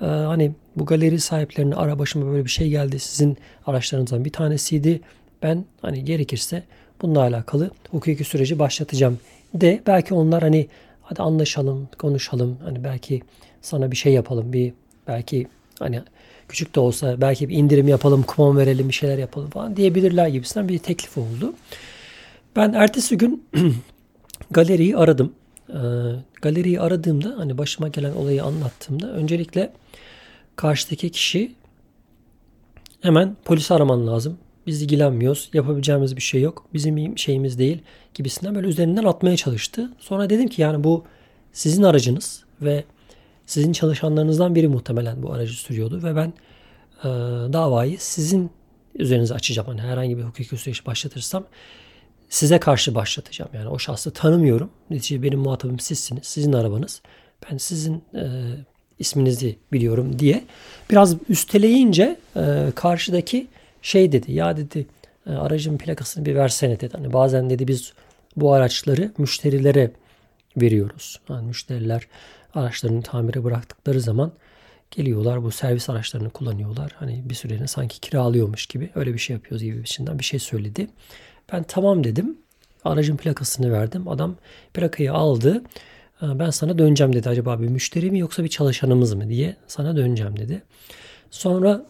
e, 0.00 0.04
hani 0.04 0.52
bu 0.76 0.86
galeri 0.86 1.20
sahiplerini 1.20 1.74
ara 1.74 1.98
başıma 1.98 2.32
böyle 2.32 2.44
bir 2.44 2.50
şey 2.50 2.68
geldi 2.68 2.98
sizin 2.98 3.36
araçlarınızdan 3.66 4.24
bir 4.24 4.32
tanesiydi. 4.32 5.00
Ben 5.42 5.64
hani 5.82 6.04
gerekirse 6.04 6.62
bununla 7.02 7.20
alakalı 7.20 7.70
hukuki 7.90 8.24
süreci 8.24 8.58
başlatacağım 8.58 9.18
de 9.54 9.82
belki 9.86 10.14
onlar 10.14 10.42
hani 10.42 10.68
hadi 11.02 11.22
anlaşalım, 11.22 11.88
konuşalım. 11.98 12.58
Hani 12.64 12.84
belki 12.84 13.22
sana 13.62 13.90
bir 13.90 13.96
şey 13.96 14.12
yapalım. 14.12 14.52
Bir 14.52 14.72
belki 15.06 15.46
hani 15.78 16.02
küçük 16.48 16.74
de 16.74 16.80
olsa 16.80 17.20
belki 17.20 17.48
bir 17.48 17.56
indirim 17.56 17.88
yapalım, 17.88 18.22
kupon 18.22 18.56
verelim, 18.56 18.88
bir 18.88 18.94
şeyler 18.94 19.18
yapalım 19.18 19.50
falan 19.50 19.76
diyebilirler 19.76 20.28
gibisinden 20.28 20.68
bir 20.68 20.78
teklif 20.78 21.18
oldu. 21.18 21.54
Ben 22.56 22.72
ertesi 22.72 23.18
gün 23.18 23.44
galeriyi 24.50 24.96
aradım. 24.96 25.32
Ee, 25.68 25.74
galeriyi 26.42 26.80
aradığımda 26.80 27.34
hani 27.38 27.58
başıma 27.58 27.88
gelen 27.88 28.12
olayı 28.12 28.44
anlattığımda 28.44 29.12
öncelikle 29.12 29.72
karşıdaki 30.56 31.10
kişi 31.10 31.54
hemen 33.00 33.36
polisi 33.44 33.74
araman 33.74 34.06
lazım. 34.06 34.38
Biz 34.66 34.82
ilgilenmiyoruz. 34.82 35.50
Yapabileceğimiz 35.52 36.16
bir 36.16 36.22
şey 36.22 36.40
yok. 36.40 36.66
Bizim 36.74 37.18
şeyimiz 37.18 37.58
değil 37.58 37.78
gibisinden 38.14 38.54
böyle 38.54 38.68
üzerinden 38.68 39.04
atmaya 39.04 39.36
çalıştı. 39.36 39.90
Sonra 39.98 40.30
dedim 40.30 40.48
ki 40.48 40.62
yani 40.62 40.84
bu 40.84 41.04
sizin 41.52 41.82
aracınız 41.82 42.44
ve 42.62 42.84
sizin 43.46 43.72
çalışanlarınızdan 43.72 44.54
biri 44.54 44.68
muhtemelen 44.68 45.22
bu 45.22 45.32
aracı 45.32 45.52
sürüyordu 45.52 46.02
ve 46.02 46.16
ben 46.16 46.32
e, 47.04 47.08
davayı 47.52 47.96
sizin 47.98 48.50
üzerinize 48.94 49.34
açacağım. 49.34 49.68
Hani 49.68 49.80
herhangi 49.80 50.18
bir 50.18 50.22
hukuki 50.22 50.56
süreç 50.56 50.86
başlatırsam 50.86 51.44
size 52.28 52.58
karşı 52.58 52.94
başlatacağım. 52.94 53.50
Yani 53.54 53.68
o 53.68 53.78
şahsı 53.78 54.10
tanımıyorum. 54.10 54.70
Neticede 54.90 55.22
benim 55.22 55.38
muhatabım 55.38 55.78
sizsiniz. 55.78 56.26
Sizin 56.26 56.52
arabanız. 56.52 57.02
Ben 57.50 57.56
sizin 57.56 58.02
e, 58.14 58.24
isminizi 58.98 59.56
biliyorum 59.72 60.18
diye 60.18 60.44
biraz 60.90 61.16
üsteleyince 61.28 62.16
e, 62.36 62.72
karşıdaki 62.74 63.46
şey 63.82 64.12
dedi. 64.12 64.32
Ya 64.32 64.56
dedi 64.56 64.86
e, 65.26 65.32
aracın 65.32 65.78
plakasını 65.78 66.26
bir 66.26 66.34
versene 66.34 66.80
dedi. 66.80 66.96
Hani 66.96 67.12
bazen 67.12 67.50
dedi 67.50 67.68
biz 67.68 67.92
bu 68.36 68.52
araçları 68.52 69.12
müşterilere 69.18 69.90
veriyoruz. 70.56 71.20
Yani 71.28 71.46
müşteriler 71.46 72.08
araçlarını 72.54 73.02
tamire 73.02 73.44
bıraktıkları 73.44 74.00
zaman 74.00 74.32
geliyorlar 74.90 75.42
bu 75.42 75.50
servis 75.50 75.90
araçlarını 75.90 76.30
kullanıyorlar. 76.30 76.92
Hani 76.98 77.22
bir 77.24 77.34
süreliğine 77.34 77.66
sanki 77.66 78.00
kiralıyormuş 78.00 78.66
gibi 78.66 78.90
öyle 78.94 79.14
bir 79.14 79.18
şey 79.18 79.34
yapıyoruz 79.34 79.62
gibi 79.62 79.80
içinden 79.80 80.18
bir 80.18 80.24
şey 80.24 80.40
söyledi. 80.40 80.88
Ben 81.52 81.62
tamam 81.62 82.04
dedim. 82.04 82.38
Aracın 82.84 83.16
plakasını 83.16 83.72
verdim. 83.72 84.08
Adam 84.08 84.36
plakayı 84.74 85.12
aldı. 85.12 85.62
Ee, 86.22 86.38
ben 86.38 86.50
sana 86.50 86.78
döneceğim 86.78 87.12
dedi. 87.12 87.28
Acaba 87.28 87.60
bir 87.60 87.68
müşteri 87.68 88.10
mi 88.10 88.18
yoksa 88.18 88.44
bir 88.44 88.48
çalışanımız 88.48 89.14
mı 89.14 89.28
diye 89.28 89.56
sana 89.66 89.96
döneceğim 89.96 90.36
dedi. 90.36 90.62
Sonra 91.30 91.86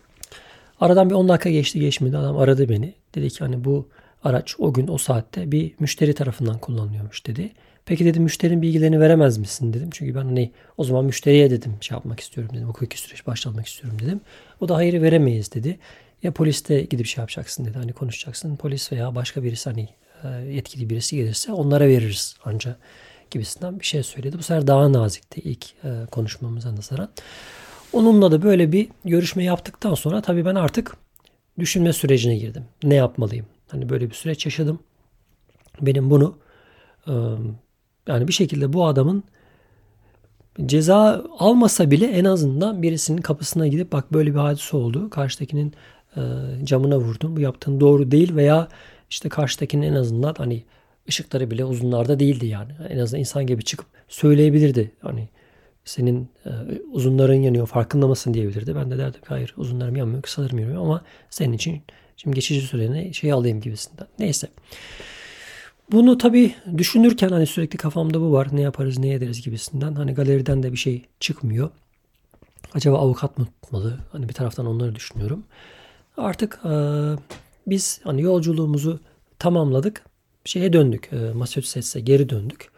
aradan 0.80 1.10
bir 1.10 1.14
10 1.14 1.28
dakika 1.28 1.50
geçti 1.50 1.80
geçmedi. 1.80 2.16
Adam 2.16 2.38
aradı 2.38 2.68
beni. 2.68 2.94
Dedi 3.14 3.30
ki 3.30 3.38
hani 3.38 3.64
bu 3.64 3.88
araç 4.24 4.54
o 4.58 4.72
gün 4.72 4.88
o 4.88 4.98
saatte 4.98 5.52
bir 5.52 5.72
müşteri 5.80 6.14
tarafından 6.14 6.58
kullanılıyormuş 6.58 7.26
dedi. 7.26 7.52
Peki 7.86 8.04
dedim 8.04 8.22
müşterinin 8.22 8.62
bilgilerini 8.62 9.00
veremez 9.00 9.38
misin 9.38 9.72
dedim. 9.72 9.88
Çünkü 9.92 10.14
ben 10.14 10.24
hani 10.24 10.52
o 10.76 10.84
zaman 10.84 11.04
müşteriye 11.04 11.50
dedim 11.50 11.76
şey 11.80 11.94
yapmak 11.94 12.20
istiyorum 12.20 12.54
dedim. 12.56 12.68
Hukuki 12.68 13.00
süreç 13.00 13.26
başlatmak 13.26 13.66
istiyorum 13.66 13.98
dedim. 14.02 14.20
O 14.60 14.68
da 14.68 14.76
hayır 14.76 15.02
veremeyiz 15.02 15.52
dedi. 15.52 15.78
Ya 16.22 16.32
poliste 16.32 16.82
gidip 16.82 17.06
şey 17.06 17.22
yapacaksın 17.22 17.64
dedi. 17.64 17.78
Hani 17.78 17.92
konuşacaksın. 17.92 18.56
Polis 18.56 18.92
veya 18.92 19.14
başka 19.14 19.42
birisi 19.42 19.70
hani 19.70 19.88
e, 20.24 20.28
yetkili 20.28 20.90
birisi 20.90 21.16
gelirse 21.16 21.52
onlara 21.52 21.88
veririz 21.88 22.36
ancak 22.44 22.78
gibisinden 23.30 23.80
bir 23.80 23.84
şey 23.84 24.02
söyledi. 24.02 24.38
Bu 24.38 24.42
sefer 24.42 24.66
daha 24.66 24.92
nazikti 24.92 25.40
ilk 25.40 25.66
e, 25.84 26.06
konuşmamıza 26.10 26.76
nazaran. 26.76 27.08
Onunla 27.92 28.32
da 28.32 28.42
böyle 28.42 28.72
bir 28.72 28.88
görüşme 29.04 29.44
yaptıktan 29.44 29.94
sonra 29.94 30.20
tabii 30.20 30.44
ben 30.44 30.54
artık 30.54 30.96
düşünme 31.58 31.92
sürecine 31.92 32.36
girdim. 32.36 32.64
Ne 32.82 32.94
yapmalıyım? 32.94 33.46
Hani 33.68 33.88
böyle 33.88 34.10
bir 34.10 34.14
süreç 34.14 34.46
yaşadım. 34.46 34.78
Benim 35.80 36.10
bunu 36.10 36.38
e, 37.06 37.12
yani 38.06 38.28
bir 38.28 38.32
şekilde 38.32 38.72
bu 38.72 38.86
adamın 38.86 39.24
ceza 40.66 41.24
almasa 41.38 41.90
bile 41.90 42.06
en 42.06 42.24
azından 42.24 42.82
birisinin 42.82 43.20
kapısına 43.20 43.66
gidip 43.66 43.92
bak 43.92 44.12
böyle 44.12 44.34
bir 44.34 44.38
hadise 44.38 44.76
oldu. 44.76 45.10
Karşıdakinin 45.10 45.74
e, 46.16 46.20
camına 46.64 46.98
vurdun. 46.98 47.36
Bu 47.36 47.40
yaptığın 47.40 47.80
doğru 47.80 48.10
değil 48.10 48.36
veya 48.36 48.68
işte 49.10 49.28
karşıdakinin 49.28 49.86
en 49.86 49.94
azından 49.94 50.34
hani 50.38 50.64
ışıkları 51.08 51.50
bile 51.50 51.64
uzunlarda 51.64 52.20
değildi 52.20 52.46
yani. 52.46 52.72
En 52.88 52.98
azından 52.98 53.20
insan 53.20 53.46
gibi 53.46 53.64
çıkıp 53.64 53.86
söyleyebilirdi. 54.08 54.92
Hani 55.00 55.28
senin 55.84 56.28
e, 56.46 56.50
uzunların 56.92 57.34
yanıyor 57.34 57.66
farkında 57.66 58.06
mısın 58.06 58.34
diyebilirdi. 58.34 58.74
Ben 58.76 58.90
de 58.90 58.98
derdim 58.98 59.20
hayır 59.26 59.54
uzunlarım 59.56 59.96
yanmıyor 59.96 60.22
kısalarım 60.22 60.58
yanıyor 60.58 60.82
ama 60.82 61.04
senin 61.30 61.52
için 61.52 61.82
şimdi 62.16 62.34
geçici 62.34 62.60
sürene 62.60 63.12
şey 63.12 63.32
alayım 63.32 63.60
gibisinden. 63.60 64.06
Neyse. 64.18 64.48
Bunu 65.92 66.18
tabii 66.18 66.54
düşünürken 66.78 67.28
hani 67.28 67.46
sürekli 67.46 67.76
kafamda 67.76 68.20
bu 68.20 68.32
var. 68.32 68.48
Ne 68.52 68.60
yaparız 68.60 68.98
ne 68.98 69.12
ederiz 69.12 69.42
gibisinden. 69.42 69.94
Hani 69.94 70.14
galeriden 70.14 70.62
de 70.62 70.72
bir 70.72 70.76
şey 70.76 71.04
çıkmıyor. 71.20 71.70
Acaba 72.74 72.98
avukat 72.98 73.38
mı 73.38 73.44
tutmalı? 73.44 73.98
Hani 74.12 74.28
bir 74.28 74.34
taraftan 74.34 74.66
onları 74.66 74.94
düşünüyorum. 74.94 75.44
Artık 76.16 76.60
e, 76.64 76.72
biz 77.66 78.00
hani 78.04 78.22
yolculuğumuzu 78.22 79.00
tamamladık. 79.38 80.04
Şeye 80.44 80.72
döndük. 80.72 81.10
E, 81.12 81.32
Massachusetts'e 81.32 82.00
geri 82.00 82.28
döndük. 82.28 82.70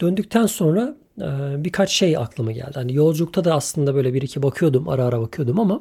Döndükten 0.00 0.46
sonra 0.46 0.96
e, 1.18 1.24
birkaç 1.64 1.90
şey 1.90 2.16
aklıma 2.16 2.52
geldi. 2.52 2.72
Hani 2.74 2.94
yolculukta 2.94 3.44
da 3.44 3.54
aslında 3.54 3.94
böyle 3.94 4.14
bir 4.14 4.22
iki 4.22 4.42
bakıyordum. 4.42 4.88
Ara 4.88 5.04
ara 5.04 5.20
bakıyordum 5.20 5.60
ama 5.60 5.80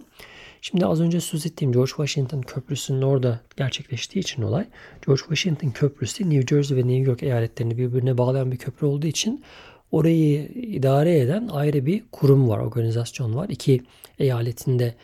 Şimdi 0.66 0.86
az 0.86 1.02
önce 1.02 1.22
söz 1.22 1.46
ettiğim 1.46 1.72
George 1.72 1.90
Washington 1.90 2.42
Köprüsü'nün 2.42 3.02
orada 3.02 3.40
gerçekleştiği 3.58 4.22
için 4.22 4.42
olay. 4.42 4.66
George 5.06 5.20
Washington 5.20 5.70
Köprüsü 5.70 6.30
New 6.30 6.56
Jersey 6.56 6.78
ve 6.78 6.82
New 6.82 7.12
York 7.12 7.24
eyaletlerini 7.24 7.78
birbirine 7.78 8.18
bağlayan 8.18 8.52
bir 8.52 8.58
köprü 8.58 8.88
olduğu 8.88 9.08
için 9.08 9.44
orayı 9.92 10.48
idare 10.48 11.20
eden 11.20 11.48
ayrı 11.48 11.86
bir 11.86 12.04
kurum 12.12 12.50
var, 12.50 12.60
organizasyon 12.60 13.36
var. 13.36 13.50
İki 13.50 13.82
eyaletinde 14.20 14.96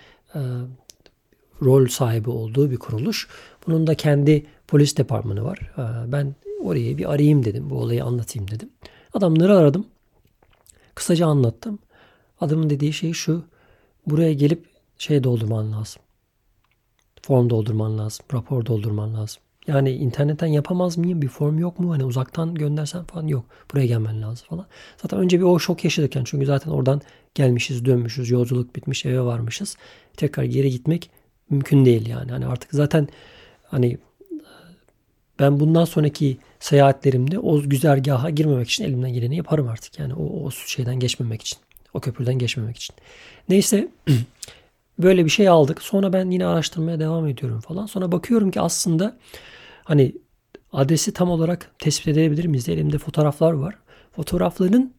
rol 1.61 1.87
sahibi 1.87 2.29
olduğu 2.29 2.71
bir 2.71 2.77
kuruluş. 2.77 3.27
Bunun 3.67 3.87
da 3.87 3.95
kendi 3.95 4.45
polis 4.67 4.97
departmanı 4.97 5.43
var. 5.43 5.57
E, 5.77 6.11
ben 6.11 6.35
orayı 6.61 6.97
bir 6.97 7.13
arayayım 7.13 7.45
dedim. 7.45 7.69
Bu 7.69 7.75
olayı 7.75 8.03
anlatayım 8.03 8.51
dedim. 8.51 8.69
Adamları 9.13 9.57
aradım. 9.57 9.85
Kısaca 10.95 11.27
anlattım. 11.27 11.79
Adamın 12.41 12.69
dediği 12.69 12.93
şey 12.93 13.13
şu. 13.13 13.43
Buraya 14.07 14.33
gelip 14.33 14.65
şey 14.97 15.23
doldurman 15.23 15.71
lazım. 15.71 16.01
Form 17.21 17.49
doldurman 17.49 17.97
lazım. 17.97 18.25
Rapor 18.33 18.65
doldurman 18.65 19.13
lazım. 19.13 19.41
Yani 19.67 19.91
internetten 19.91 20.47
yapamaz 20.47 20.97
mıyım? 20.97 21.21
Bir 21.21 21.27
form 21.27 21.59
yok 21.59 21.79
mu? 21.79 21.91
Hani 21.91 22.05
uzaktan 22.05 22.55
göndersen 22.55 23.03
falan 23.03 23.27
yok. 23.27 23.45
Buraya 23.73 23.85
gelmen 23.85 24.21
lazım 24.21 24.47
falan. 24.49 24.65
Zaten 25.01 25.19
önce 25.19 25.39
bir 25.39 25.43
o 25.43 25.59
şok 25.59 25.83
yaşadık 25.83 26.15
yani. 26.15 26.25
Çünkü 26.25 26.45
zaten 26.45 26.71
oradan 26.71 27.01
gelmişiz, 27.35 27.85
dönmüşüz. 27.85 28.29
Yolculuk 28.29 28.75
bitmiş, 28.75 29.05
eve 29.05 29.21
varmışız. 29.21 29.77
Tekrar 30.17 30.43
geri 30.43 30.69
gitmek 30.69 31.11
mümkün 31.49 31.85
değil 31.85 32.07
yani. 32.07 32.31
Hani 32.31 32.45
artık 32.45 32.69
zaten 32.71 33.07
hani 33.63 33.97
ben 35.39 35.59
bundan 35.59 35.85
sonraki 35.85 36.37
seyahatlerimde 36.59 37.39
o 37.39 37.61
güzergaha 37.61 38.29
girmemek 38.29 38.69
için 38.69 38.83
elimden 38.83 39.13
geleni 39.13 39.35
yaparım 39.35 39.67
artık. 39.67 39.99
Yani 39.99 40.13
o, 40.13 40.45
o 40.45 40.51
şeyden 40.51 40.99
geçmemek 40.99 41.41
için. 41.41 41.59
O 41.93 41.99
köprüden 41.99 42.39
geçmemek 42.39 42.77
için. 42.77 42.95
Neyse 43.49 43.87
Böyle 44.99 45.25
bir 45.25 45.29
şey 45.29 45.47
aldık. 45.49 45.81
Sonra 45.81 46.13
ben 46.13 46.31
yine 46.31 46.45
araştırmaya 46.45 46.99
devam 46.99 47.27
ediyorum 47.27 47.59
falan. 47.59 47.85
Sonra 47.85 48.11
bakıyorum 48.11 48.51
ki 48.51 48.61
aslında 48.61 49.17
hani 49.83 50.15
adresi 50.73 51.13
tam 51.13 51.29
olarak 51.29 51.71
tespit 51.79 52.07
edebilir 52.07 52.45
miyiz? 52.45 52.69
Elimde 52.69 52.97
fotoğraflar 52.97 53.51
var. 53.51 53.75
Fotoğrafların 54.15 54.93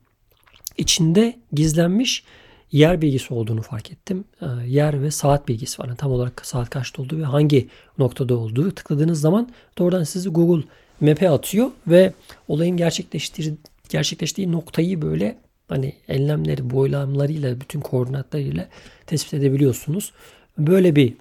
içinde 0.76 1.38
gizlenmiş 1.52 2.25
yer 2.73 3.03
bilgisi 3.03 3.35
olduğunu 3.35 3.62
fark 3.62 3.93
ettim. 3.93 4.25
Ee, 4.43 4.47
yer 4.67 5.03
ve 5.03 5.11
saat 5.11 5.49
bilgisi 5.49 5.83
var. 5.83 5.89
Yani 5.89 5.97
tam 5.97 6.12
olarak 6.12 6.47
saat 6.47 6.71
kaçta 6.71 7.03
olduğu 7.03 7.19
ve 7.19 7.25
hangi 7.25 7.69
noktada 7.99 8.37
olduğu 8.37 8.71
tıkladığınız 8.71 9.21
zaman 9.21 9.50
doğrudan 9.79 10.05
sizi 10.05 10.29
Google 10.29 10.65
Map'e 11.00 11.31
atıyor 11.31 11.71
ve 11.87 12.12
olayın 12.49 12.77
gerçekleştiği, 12.77 13.59
gerçekleştiği 13.89 14.53
noktayı 14.53 15.03
böyle 15.03 15.39
hani 15.69 15.95
enlemleri, 16.09 16.71
boylamlarıyla, 16.71 17.61
bütün 17.61 17.81
koordinatlarıyla 17.81 18.69
tespit 19.07 19.35
edebiliyorsunuz. 19.35 20.12
Böyle 20.59 20.97
bir 20.97 21.15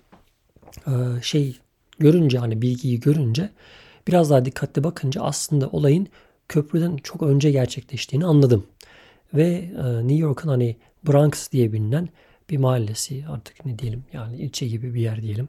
e, 0.87 1.21
şey 1.21 1.57
görünce 1.99 2.37
hani 2.37 2.61
bilgiyi 2.61 2.99
görünce 2.99 3.49
biraz 4.07 4.29
daha 4.29 4.45
dikkatli 4.45 4.83
bakınca 4.83 5.21
aslında 5.21 5.69
olayın 5.69 6.07
köprüden 6.47 6.97
çok 6.97 7.23
önce 7.23 7.51
gerçekleştiğini 7.51 8.25
anladım. 8.25 8.65
Ve 9.33 9.47
e, 9.77 10.07
New 10.07 10.15
York'un 10.15 10.49
hani 10.49 10.75
Bronx 11.07 11.51
diye 11.51 11.73
bilinen 11.73 12.09
bir 12.49 12.57
mahallesi 12.57 13.25
artık 13.29 13.65
ne 13.65 13.79
diyelim 13.79 14.03
yani 14.13 14.37
ilçe 14.37 14.67
gibi 14.67 14.93
bir 14.93 15.01
yer 15.01 15.21
diyelim. 15.21 15.47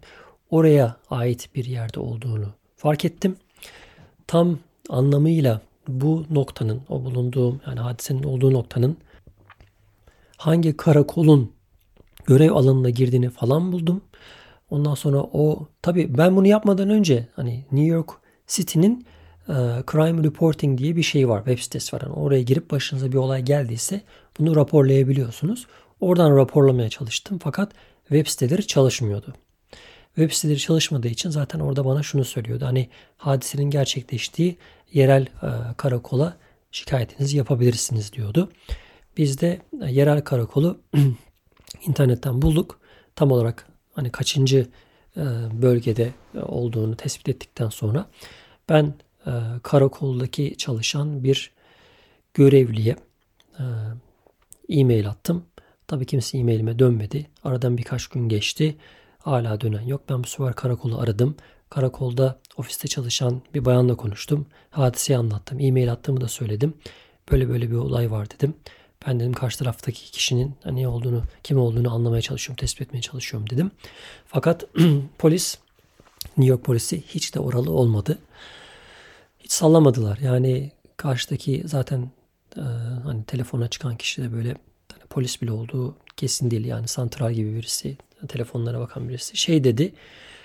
Oraya 0.50 0.96
ait 1.10 1.48
bir 1.54 1.64
yerde 1.64 2.00
olduğunu 2.00 2.46
fark 2.76 3.04
ettim. 3.04 3.36
Tam 4.26 4.58
anlamıyla 4.88 5.60
bu 5.88 6.26
noktanın, 6.30 6.82
o 6.88 7.04
bulunduğum 7.04 7.60
yani 7.66 7.80
hadisenin 7.80 8.22
olduğu 8.22 8.52
noktanın 8.52 8.96
hangi 10.36 10.76
karakolun 10.76 11.52
görev 12.26 12.52
alanına 12.52 12.90
girdiğini 12.90 13.30
falan 13.30 13.72
buldum. 13.72 14.00
Ondan 14.70 14.94
sonra 14.94 15.18
o 15.18 15.68
tabii 15.82 16.18
ben 16.18 16.36
bunu 16.36 16.46
yapmadan 16.46 16.90
önce 16.90 17.28
hani 17.36 17.64
New 17.72 17.86
York 17.86 18.10
City'nin 18.46 19.06
e, 19.48 19.54
Crime 19.92 20.24
Reporting 20.24 20.78
diye 20.78 20.96
bir 20.96 21.02
şey 21.02 21.28
var. 21.28 21.38
Web 21.44 21.58
sitesi 21.58 21.96
var. 21.96 22.02
Yani 22.02 22.12
oraya 22.12 22.42
girip 22.42 22.70
başınıza 22.70 23.12
bir 23.12 23.16
olay 23.16 23.42
geldiyse 23.42 24.00
bunu 24.38 24.56
raporlayabiliyorsunuz. 24.56 25.66
Oradan 26.00 26.36
raporlamaya 26.36 26.88
çalıştım 26.88 27.38
fakat 27.42 27.72
web 28.08 28.26
siteleri 28.26 28.66
çalışmıyordu. 28.66 29.34
Web 30.14 30.30
siteleri 30.30 30.58
çalışmadığı 30.58 31.08
için 31.08 31.30
zaten 31.30 31.60
orada 31.60 31.84
bana 31.84 32.02
şunu 32.02 32.24
söylüyordu. 32.24 32.66
Hani 32.66 32.88
hadisenin 33.16 33.70
gerçekleştiği 33.70 34.56
yerel 34.92 35.22
e, 35.22 35.48
karakola 35.76 36.36
şikayetinizi 36.70 37.36
yapabilirsiniz 37.36 38.12
diyordu. 38.12 38.52
Biz 39.16 39.40
de 39.40 39.60
e, 39.82 39.90
yerel 39.90 40.20
karakolu 40.20 40.80
internetten 41.86 42.42
bulduk. 42.42 42.80
Tam 43.16 43.32
olarak 43.32 43.66
hani 43.92 44.12
kaçıncı 44.12 44.66
e, 45.16 45.22
bölgede 45.62 46.12
olduğunu 46.42 46.96
tespit 46.96 47.28
ettikten 47.28 47.68
sonra 47.68 48.06
ben 48.68 48.94
e, 49.26 49.30
karakoldaki 49.62 50.54
çalışan 50.58 51.24
bir 51.24 51.50
görevliye 52.34 52.96
e, 53.58 53.64
e-mail 54.68 55.08
attım. 55.08 55.44
Tabii 55.86 56.06
kimse 56.06 56.38
e-mailime 56.38 56.78
dönmedi. 56.78 57.26
Aradan 57.44 57.78
birkaç 57.78 58.06
gün 58.06 58.28
geçti. 58.28 58.76
Hala 59.18 59.60
dönen 59.60 59.82
yok. 59.82 60.02
Ben 60.08 60.24
bu 60.24 60.28
sefer 60.28 60.54
karakolu 60.54 60.98
aradım. 60.98 61.36
Karakolda 61.70 62.38
ofiste 62.56 62.88
çalışan 62.88 63.42
bir 63.54 63.64
bayanla 63.64 63.96
konuştum. 63.96 64.46
Hadiseyi 64.70 65.18
anlattım. 65.18 65.60
E-mail 65.60 65.92
attığımı 65.92 66.20
da 66.20 66.28
söyledim. 66.28 66.74
Böyle 67.30 67.48
böyle 67.48 67.70
bir 67.70 67.76
olay 67.76 68.10
var 68.10 68.30
dedim. 68.30 68.54
Ben 69.06 69.20
dedim 69.20 69.32
karşı 69.32 69.58
taraftaki 69.58 70.10
kişinin 70.10 70.54
ne 70.70 70.88
olduğunu, 70.88 71.22
kim 71.42 71.58
olduğunu 71.58 71.94
anlamaya 71.94 72.22
çalışıyorum, 72.22 72.60
tespit 72.60 72.82
etmeye 72.82 73.00
çalışıyorum 73.00 73.50
dedim. 73.50 73.70
Fakat 74.26 74.64
polis, 75.18 75.58
New 76.36 76.50
York 76.50 76.64
polisi 76.64 77.02
hiç 77.02 77.34
de 77.34 77.40
oralı 77.40 77.70
olmadı. 77.70 78.18
Hiç 79.50 79.54
sallamadılar. 79.54 80.18
Yani 80.18 80.70
karşıdaki 80.96 81.62
zaten 81.66 82.10
e, 82.56 82.60
hani 83.04 83.24
telefona 83.24 83.68
çıkan 83.68 83.96
kişi 83.96 84.22
de 84.22 84.32
böyle 84.32 84.48
hani 84.92 85.04
polis 85.10 85.42
bile 85.42 85.52
olduğu 85.52 85.96
kesin 86.16 86.50
değil. 86.50 86.64
Yani 86.64 86.88
santral 86.88 87.32
gibi 87.32 87.54
birisi, 87.54 87.96
telefonlara 88.28 88.80
bakan 88.80 89.08
birisi. 89.08 89.36
Şey 89.36 89.64
dedi, 89.64 89.92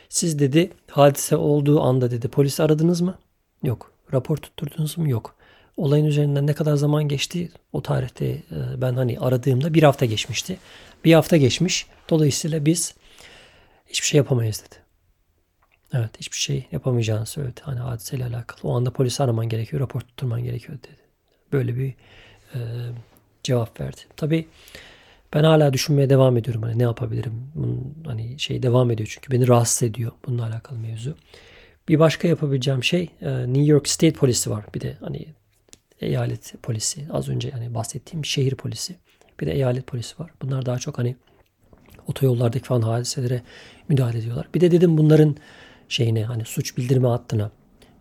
siz 0.10 0.40
dedi 0.40 0.72
hadise 0.92 1.36
olduğu 1.36 1.82
anda 1.82 2.12
dedi 2.12 2.28
polis 2.28 2.60
aradınız 2.60 3.02
mı? 3.02 3.18
Yok. 3.64 3.92
Rapor 4.14 4.38
tutturdunuz 4.38 4.98
mu? 4.98 5.10
Yok 5.10 5.36
olayın 5.78 6.06
üzerinden 6.06 6.48
ne 6.48 6.54
kadar 6.54 6.76
zaman 6.76 7.08
geçti 7.08 7.52
o 7.74 7.82
tarihte 7.82 8.26
e, 8.26 8.42
ben 8.82 8.94
hani 8.94 9.20
aradığımda 9.20 9.74
bir 9.74 9.84
hafta 9.84 10.06
geçmişti. 10.06 10.58
Bir 11.06 11.14
hafta 11.14 11.38
geçmiş. 11.38 11.88
Dolayısıyla 12.10 12.66
biz 12.66 12.96
hiçbir 13.88 14.08
şey 14.08 14.18
yapamayız 14.18 14.64
dedi. 14.66 14.85
Evet 15.98 16.10
hiçbir 16.20 16.38
şey 16.38 16.68
yapamayacağını 16.72 17.26
söyledi. 17.26 17.62
Hani 17.64 17.80
hadiseyle 17.80 18.26
alakalı. 18.26 18.60
O 18.64 18.76
anda 18.76 18.92
polisi 18.94 19.24
araman 19.24 19.50
gerekiyor, 19.50 19.82
rapor 19.82 20.02
tutturman 20.02 20.44
gerekiyor 20.44 20.78
dedi. 20.78 21.02
Böyle 21.54 21.76
bir 21.76 21.94
e, 22.54 22.60
cevap 23.44 23.82
verdi. 23.82 24.02
Tabii 24.18 24.48
ben 25.34 25.44
hala 25.44 25.74
düşünmeye 25.74 26.10
devam 26.10 26.38
ediyorum. 26.38 26.64
Hani 26.64 26.80
ne 26.80 26.84
yapabilirim? 26.84 27.52
Bunun 27.56 27.96
hani 28.06 28.40
şey 28.40 28.64
devam 28.64 28.92
ediyor 28.92 29.10
çünkü 29.14 29.32
beni 29.32 29.48
rahatsız 29.48 29.84
ediyor 29.84 30.12
bununla 30.26 30.46
alakalı 30.46 30.80
mevzu. 30.80 31.16
Bir 31.90 32.00
başka 32.00 32.28
yapabileceğim 32.28 32.84
şey 32.84 33.10
e, 33.22 33.32
New 33.32 33.72
York 33.72 33.88
State 33.88 34.14
polisi 34.14 34.50
var. 34.50 34.66
Bir 34.76 34.82
de 34.82 34.98
hani 35.00 35.26
eyalet 36.02 36.54
polisi, 36.64 37.08
az 37.12 37.30
önce 37.30 37.50
yani 37.50 37.74
bahsettiğim 37.74 38.26
şehir 38.26 38.56
polisi, 38.56 38.96
bir 39.40 39.46
de 39.46 39.52
eyalet 39.52 39.88
polisi 39.88 40.20
var. 40.20 40.32
Bunlar 40.42 40.66
daha 40.66 40.80
çok 40.80 40.98
hani 40.98 41.16
otoyollardaki 42.08 42.66
falan 42.66 42.82
hadiselere 42.82 43.42
müdahale 43.90 44.18
ediyorlar. 44.18 44.48
Bir 44.56 44.62
de 44.62 44.72
dedim 44.72 44.98
bunların 44.98 45.36
şeyine 45.90 46.24
hani 46.24 46.46
suç 46.46 46.78
bildirme 46.78 47.08
hattına 47.08 47.52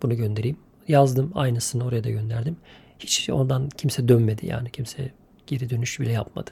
bunu 0.03 0.17
göndereyim. 0.17 0.57
Yazdım 0.89 1.33
aynısını 1.35 1.85
oraya 1.85 2.05
da 2.05 2.11
gönderdim. 2.11 2.57
Hiç 2.99 3.31
ondan 3.31 3.69
kimse 3.69 4.09
dönmedi 4.09 4.47
yani 4.47 4.71
kimse 4.71 5.11
geri 5.47 5.71
dönüş 5.71 6.01
bile 6.01 6.13
yapmadı. 6.13 6.51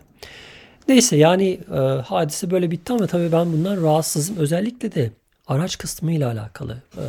Neyse 0.88 1.16
yani 1.16 1.61
e, 1.71 1.77
hadise 2.05 2.51
böyle 2.51 2.71
bitti 2.71 2.92
ama 2.92 3.07
tabii 3.07 3.33
ben 3.33 3.53
bundan 3.53 3.83
rahatsızım. 3.83 4.37
Özellikle 4.37 4.95
de 4.95 5.11
araç 5.47 5.79
kısmıyla 5.79 6.33
alakalı. 6.33 6.83
E, 6.97 7.05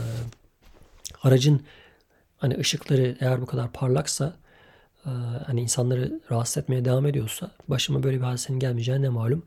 aracın 1.24 1.62
hani 2.38 2.58
ışıkları 2.58 3.16
eğer 3.20 3.42
bu 3.42 3.46
kadar 3.46 3.72
parlaksa 3.72 4.34
e, 5.06 5.10
hani 5.46 5.62
insanları 5.62 6.22
rahatsız 6.32 6.58
etmeye 6.58 6.86
devam 6.86 7.06
ediyorsa 7.06 7.52
başıma 7.68 8.04
böyle 8.04 8.18
bir 8.18 8.24
hadisenin 8.24 8.60
gelmeyeceği 8.60 9.02
ne 9.02 9.10
malum. 9.10 9.44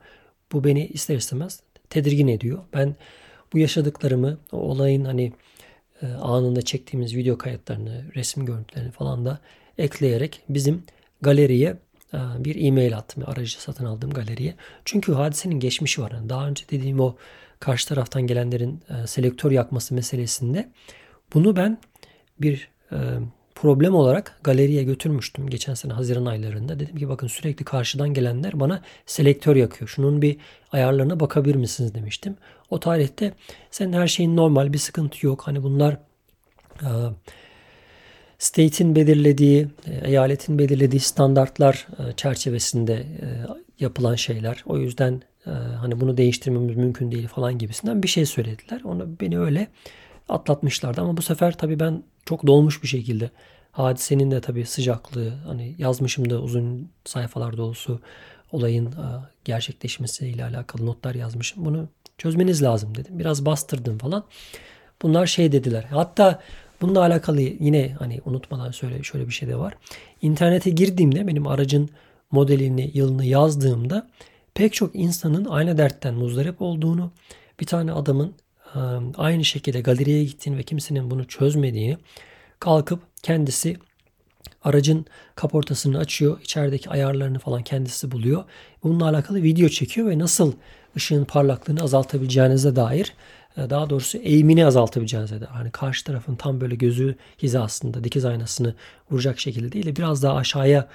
Bu 0.53 0.65
beni 0.65 0.87
ister 0.87 1.17
istemez 1.17 1.61
tedirgin 1.91 2.29
ediyor. 2.29 2.59
Ben 2.73 2.97
bu 3.53 3.59
yaşadıklarımı 3.59 4.39
olayın 4.53 5.05
hani 5.05 5.33
e, 6.03 6.07
anında 6.07 6.63
çektiğimiz 6.63 7.17
video 7.17 7.39
kayıtlarını, 7.39 8.05
resim 8.15 8.47
görüntülerini 8.47 8.91
falan 8.91 9.27
da 9.27 9.41
ekleyerek 9.79 10.43
bizim 10.49 10.83
galeriye 11.21 11.77
e, 12.15 12.19
bir 12.39 12.65
e-mail 12.67 12.97
attım. 12.97 13.25
Aracı 13.27 13.63
satın 13.63 13.85
aldığım 13.85 14.11
galeriye. 14.11 14.55
Çünkü 14.85 15.13
hadisenin 15.13 15.61
geçmişi 15.61 16.03
var. 16.03 16.29
Daha 16.29 16.49
önce 16.49 16.65
dediğim 16.71 17.01
o 17.01 17.17
karşı 17.61 17.89
taraftan 17.89 18.23
gelenlerin 18.23 18.83
selektör 19.07 19.51
yakması 19.51 19.95
meselesinde 19.95 20.69
bunu 21.35 21.57
ben 21.57 21.79
bir 22.41 22.69
e, 22.93 22.97
problem 23.57 23.95
olarak 23.95 24.39
galeriye 24.43 24.83
götürmüştüm 24.83 25.49
geçen 25.49 25.75
sene 25.75 25.93
Haziran 25.93 26.27
aylarında. 26.27 26.81
Dedim 26.81 26.97
ki 26.97 27.09
bakın 27.09 27.27
sürekli 27.27 27.65
karşıdan 27.65 28.15
gelenler 28.15 28.61
bana 28.61 28.83
selektör 29.07 29.57
yakıyor. 29.57 29.89
Şunun 29.89 30.23
bir 30.23 30.37
ayarlarına 30.73 31.21
bakabilir 31.21 31.55
misiniz 31.55 31.95
demiştim. 31.95 32.37
O 32.71 32.81
tarihte 32.81 33.33
senin 33.71 33.93
her 33.93 34.07
şeyin 34.07 34.37
normal 34.37 34.73
bir 34.73 34.79
sıkıntı 34.79 35.27
yok. 35.27 35.43
Hani 35.47 35.63
bunlar 35.63 35.97
e, 36.83 36.91
state'in 38.39 38.97
belirlediği, 38.97 39.69
eyaletin 40.05 40.59
belirlediği 40.59 41.01
standartlar 41.01 41.87
çerçevesinde 42.17 43.07
yapılan 43.81 44.15
şeyler. 44.15 44.65
O 44.67 44.79
yüzden 44.79 45.23
hani 45.81 46.01
bunu 46.01 46.17
değiştirmemiz 46.17 46.77
mümkün 46.77 47.13
değil 47.13 47.29
falan 47.29 47.59
gibisinden 47.59 48.03
bir 48.03 48.09
şey 48.09 48.27
söylediler. 48.27 48.81
Onu 48.85 49.09
beni 49.21 49.39
öyle 49.39 49.67
atlatmışlardı 50.29 51.01
ama 51.01 51.17
bu 51.17 51.23
sefer 51.23 51.59
tabii 51.59 51.81
ben 51.81 52.03
çok 52.27 52.47
dolmuş 52.47 52.83
bir 52.83 52.89
şekilde 52.89 53.31
hadisenin 53.73 54.31
de 54.31 54.41
tabii 54.41 54.67
sıcaklığı 54.67 55.31
hani 55.47 55.75
yazmışım 55.79 56.31
da 56.31 56.41
uzun 56.41 56.91
sayfalar 57.05 57.57
dolusu 57.57 58.01
olayın 58.53 58.87
e, 58.87 59.07
gerçekleşmesiyle 59.45 60.45
alakalı 60.45 60.87
notlar 60.87 61.15
yazmışım. 61.15 61.65
Bunu 61.65 61.89
çözmeniz 62.19 62.63
lazım 62.63 62.95
dedim. 62.95 63.19
Biraz 63.19 63.47
bastırdım 63.47 63.99
falan. 63.99 64.25
Bunlar 65.03 65.27
şey 65.27 65.53
dediler. 65.53 65.85
Hatta 65.91 66.43
bununla 66.81 67.01
alakalı 67.01 67.41
yine 67.41 67.97
hani 67.99 68.21
unutmadan 68.25 68.71
söyle 68.71 69.03
şöyle 69.03 69.29
bir 69.29 69.33
şey 69.33 69.49
de 69.49 69.57
var. 69.57 69.75
İnternete 70.23 70.71
girdiğimde 70.71 71.27
benim 71.27 71.47
aracın 71.47 71.91
modelini, 72.31 72.91
yılını 72.95 73.25
yazdığımda 73.25 74.11
pek 74.55 74.75
çok 74.75 74.97
insanın 74.97 75.45
aynı 75.45 75.79
dertten 75.79 76.15
muzdarip 76.15 76.63
olduğunu, 76.63 77.13
bir 77.61 77.67
tane 77.67 77.93
adamın 77.93 78.35
aynı 79.17 79.45
şekilde 79.45 79.81
galeriye 79.81 80.25
gittiğini 80.25 80.59
ve 80.59 80.63
kimsenin 80.63 81.11
bunu 81.11 81.27
çözmediğini 81.27 81.99
kalkıp 82.61 83.01
kendisi 83.23 83.77
aracın 84.65 85.07
kaportasını 85.35 85.99
açıyor. 85.99 86.41
içerideki 86.41 86.91
ayarlarını 86.91 87.39
falan 87.39 87.63
kendisi 87.63 88.11
buluyor. 88.11 88.45
Bununla 88.83 89.09
alakalı 89.09 89.43
video 89.43 89.69
çekiyor 89.69 90.09
ve 90.11 90.19
nasıl 90.19 90.53
ışığın 90.97 91.25
parlaklığını 91.25 91.83
azaltabileceğinize 91.83 92.77
dair 92.77 93.13
daha 93.57 93.91
doğrusu 93.91 94.19
eğimini 94.19 94.67
azaltabileceğinize 94.67 95.41
dair. 95.41 95.49
Hani 95.49 95.71
karşı 95.71 96.05
tarafın 96.05 96.37
tam 96.37 96.61
böyle 96.61 96.75
gözü 96.75 97.17
hizasında 97.43 98.05
dikiz 98.05 98.25
aynasını 98.25 98.75
vuracak 99.11 99.41
şekilde 99.41 99.73
değil 99.73 99.87
de 99.87 99.97
biraz 99.97 100.23
daha 100.23 100.35
aşağıya 100.35 100.89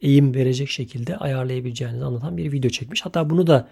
eğim 0.00 0.34
verecek 0.34 0.70
şekilde 0.70 1.16
ayarlayabileceğinizi 1.16 2.04
anlatan 2.04 2.36
bir 2.36 2.52
video 2.52 2.70
çekmiş. 2.70 3.04
Hatta 3.04 3.30
bunu 3.30 3.46
da 3.46 3.68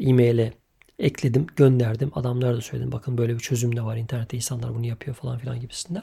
e-mail'e 0.00 0.52
ekledim, 0.98 1.46
gönderdim. 1.56 2.12
Adamlara 2.14 2.56
da 2.56 2.60
söyledim. 2.60 2.92
Bakın 2.92 3.18
böyle 3.18 3.34
bir 3.34 3.40
çözüm 3.40 3.76
de 3.76 3.82
var. 3.82 3.96
İnternette 3.96 4.36
insanlar 4.36 4.74
bunu 4.74 4.86
yapıyor 4.86 5.16
falan 5.16 5.38
filan 5.38 5.60
gibisinden. 5.60 6.02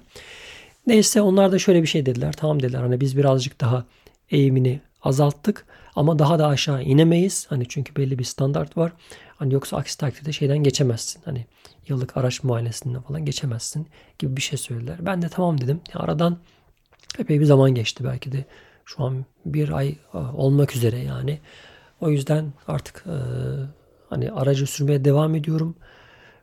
Neyse 0.87 1.21
onlar 1.21 1.51
da 1.51 1.59
şöyle 1.59 1.81
bir 1.81 1.87
şey 1.87 2.05
dediler. 2.05 2.33
Tamam 2.33 2.63
dediler. 2.63 2.79
Hani 2.79 3.01
biz 3.01 3.17
birazcık 3.17 3.61
daha 3.61 3.85
eğimini 4.31 4.81
azalttık 5.01 5.65
ama 5.95 6.19
daha 6.19 6.39
da 6.39 6.47
aşağı 6.47 6.83
inemeyiz. 6.83 7.45
Hani 7.49 7.67
çünkü 7.67 7.95
belli 7.95 8.19
bir 8.19 8.23
standart 8.23 8.77
var. 8.77 8.91
Hani 9.37 9.53
yoksa 9.53 9.77
aksi 9.77 9.97
takdirde 9.97 10.31
şeyden 10.31 10.57
geçemezsin. 10.57 11.21
Hani 11.25 11.45
yıllık 11.87 12.17
araç 12.17 12.43
muayenesinden 12.43 13.01
falan 13.01 13.25
geçemezsin 13.25 13.87
gibi 14.19 14.37
bir 14.37 14.41
şey 14.41 14.57
söylediler. 14.57 14.97
Ben 15.05 15.21
de 15.21 15.29
tamam 15.29 15.61
dedim. 15.61 15.81
Aradan 15.93 16.37
epey 17.19 17.39
bir 17.39 17.45
zaman 17.45 17.75
geçti 17.75 18.03
belki 18.03 18.31
de 18.31 18.45
şu 18.85 19.03
an 19.03 19.25
bir 19.45 19.69
ay 19.71 19.95
e, 20.13 20.17
olmak 20.17 20.75
üzere 20.75 20.99
yani. 20.99 21.39
O 22.01 22.09
yüzden 22.09 22.53
artık 22.67 23.05
e, 23.07 23.15
Hani 24.09 24.31
aracı 24.31 24.67
sürmeye 24.67 25.05
devam 25.05 25.35
ediyorum. 25.35 25.75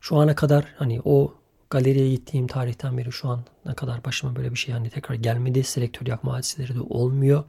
Şu 0.00 0.16
ana 0.16 0.34
kadar 0.34 0.64
hani 0.78 1.00
o 1.04 1.34
galeriye 1.70 2.10
gittiğim 2.10 2.46
tarihten 2.46 2.98
beri 2.98 3.12
şu 3.12 3.28
an 3.28 3.40
ne 3.66 3.74
kadar 3.74 4.04
başıma 4.04 4.36
böyle 4.36 4.50
bir 4.50 4.56
şey 4.58 4.74
yani 4.74 4.90
tekrar 4.90 5.14
gelmedi. 5.14 5.64
Selektör 5.64 6.06
yakma 6.06 6.32
hadiseleri 6.32 6.74
de 6.74 6.80
olmuyor. 6.80 7.44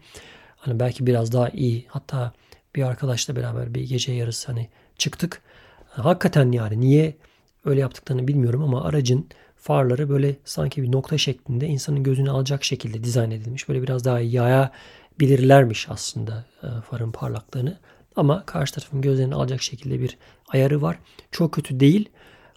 Hani 0.57 0.79
belki 0.79 1.07
biraz 1.07 1.31
daha 1.31 1.49
iyi. 1.49 1.85
Hatta 1.87 2.33
bir 2.75 2.83
arkadaşla 2.83 3.35
beraber 3.35 3.73
bir 3.75 3.89
gece 3.89 4.11
yarısı 4.11 4.47
hani 4.47 4.69
çıktık. 4.97 5.41
Hakikaten 5.89 6.51
yani 6.51 6.79
niye 6.79 7.17
öyle 7.65 7.79
yaptıklarını 7.79 8.27
bilmiyorum 8.27 8.63
ama 8.63 8.83
aracın 8.83 9.27
farları 9.55 10.09
böyle 10.09 10.35
sanki 10.45 10.83
bir 10.83 10.91
nokta 10.91 11.17
şeklinde 11.17 11.67
insanın 11.67 12.03
gözünü 12.03 12.31
alacak 12.31 12.63
şekilde 12.63 13.03
dizayn 13.03 13.31
edilmiş. 13.31 13.69
Böyle 13.69 13.81
biraz 13.81 14.05
daha 14.05 14.19
yayabilirlermiş 14.19 15.89
aslında 15.89 16.45
e, 16.63 16.67
farın 16.89 17.11
parlaklığını. 17.11 17.77
Ama 18.17 18.43
karşı 18.45 18.73
tarafın 18.73 19.01
gözlerini 19.01 19.35
alacak 19.35 19.61
şekilde 19.61 19.99
bir 19.99 20.17
ayarı 20.47 20.81
var. 20.81 20.99
Çok 21.31 21.51
kötü 21.51 21.79
değil 21.79 22.09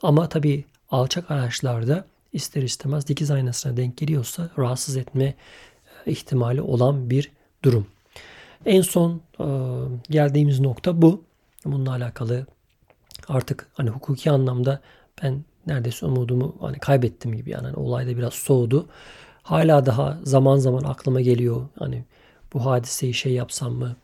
ama 0.03 0.29
tabii 0.29 0.65
alçak 0.91 1.31
araçlarda 1.31 2.05
ister 2.33 2.63
istemez 2.63 3.09
dikiz 3.09 3.31
aynasına 3.31 3.77
denk 3.77 3.97
geliyorsa 3.97 4.51
rahatsız 4.59 4.97
etme 4.97 5.35
e, 6.07 6.13
ihtimali 6.13 6.63
olan 6.63 7.11
bir 7.11 7.31
durum. 7.63 7.87
En 8.67 8.83
son 8.83 9.21
e, 9.41 9.47
geldiğimiz 10.11 10.61
nokta 10.61 11.03
bu. 11.03 11.25
Bununla 11.65 11.91
alakalı 11.91 12.47
artık 13.29 13.69
hani 13.75 13.91
hukuki 13.91 14.31
anlamda 14.31 14.81
ben 15.23 15.45
neredeyse 15.67 16.07
umudumu 16.07 16.57
hani 16.61 16.79
kaybettim 16.79 17.37
gibi 17.37 17.51
yani 17.51 17.67
hani 17.67 17.77
olayda 17.77 18.17
biraz 18.17 18.35
soğudu. 18.35 18.89
Hala 19.43 19.87
daha 19.87 20.19
zaman 20.23 20.57
zaman 20.57 20.83
aklıma 20.83 21.21
geliyor 21.21 21.69
hani 21.79 22.05
bu 22.53 22.67
hadiseyi 22.67 23.15
şey 23.15 23.33
yapsam 23.33 23.73
mı 23.73 23.97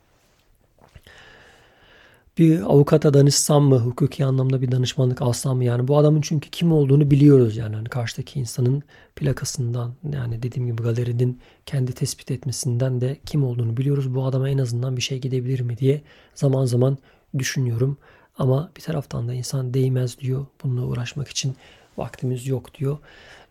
bir 2.38 2.60
avukata 2.60 3.14
danışsam 3.14 3.64
mı, 3.64 3.78
hukuki 3.78 4.24
anlamda 4.24 4.62
bir 4.62 4.72
danışmanlık 4.72 5.22
alsam 5.22 5.56
mı? 5.56 5.64
Yani 5.64 5.88
bu 5.88 5.98
adamın 5.98 6.20
çünkü 6.20 6.50
kim 6.50 6.72
olduğunu 6.72 7.10
biliyoruz 7.10 7.56
yani. 7.56 7.76
Hani 7.76 7.88
karşıdaki 7.88 8.40
insanın 8.40 8.82
plakasından 9.16 9.94
yani 10.12 10.42
dediğim 10.42 10.68
gibi 10.68 10.82
galerinin 10.82 11.40
kendi 11.66 11.92
tespit 11.92 12.30
etmesinden 12.30 13.00
de 13.00 13.16
kim 13.26 13.44
olduğunu 13.44 13.76
biliyoruz. 13.76 14.14
Bu 14.14 14.24
adama 14.24 14.48
en 14.48 14.58
azından 14.58 14.96
bir 14.96 15.02
şey 15.02 15.18
gidebilir 15.18 15.60
mi 15.60 15.78
diye 15.78 16.02
zaman 16.34 16.64
zaman 16.64 16.98
düşünüyorum. 17.38 17.98
Ama 18.38 18.70
bir 18.76 18.82
taraftan 18.82 19.28
da 19.28 19.34
insan 19.34 19.74
değmez 19.74 20.18
diyor. 20.18 20.46
Bununla 20.64 20.86
uğraşmak 20.86 21.28
için 21.28 21.56
vaktimiz 21.96 22.46
yok 22.46 22.74
diyor. 22.74 22.98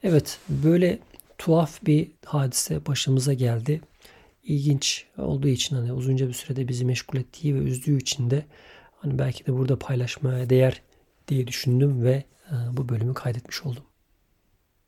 Evet 0.03 0.39
böyle 0.49 0.99
tuhaf 1.37 1.85
bir 1.85 2.11
hadise 2.25 2.85
başımıza 2.85 3.33
geldi. 3.33 3.81
İlginç 4.43 5.05
olduğu 5.17 5.47
için 5.47 5.75
hani 5.75 5.93
uzunca 5.93 6.27
bir 6.27 6.33
sürede 6.33 6.67
bizi 6.67 6.85
meşgul 6.85 7.17
ettiği 7.17 7.55
ve 7.55 7.59
üzdüğü 7.59 7.97
için 7.97 8.29
de 8.29 8.45
Hani 8.97 9.19
belki 9.19 9.45
de 9.45 9.53
burada 9.53 9.79
paylaşmaya 9.79 10.49
değer 10.49 10.81
diye 11.27 11.47
düşündüm 11.47 12.03
ve 12.03 12.23
e, 12.51 12.53
bu 12.71 12.89
bölümü 12.89 13.13
kaydetmiş 13.13 13.65
oldum. 13.65 13.83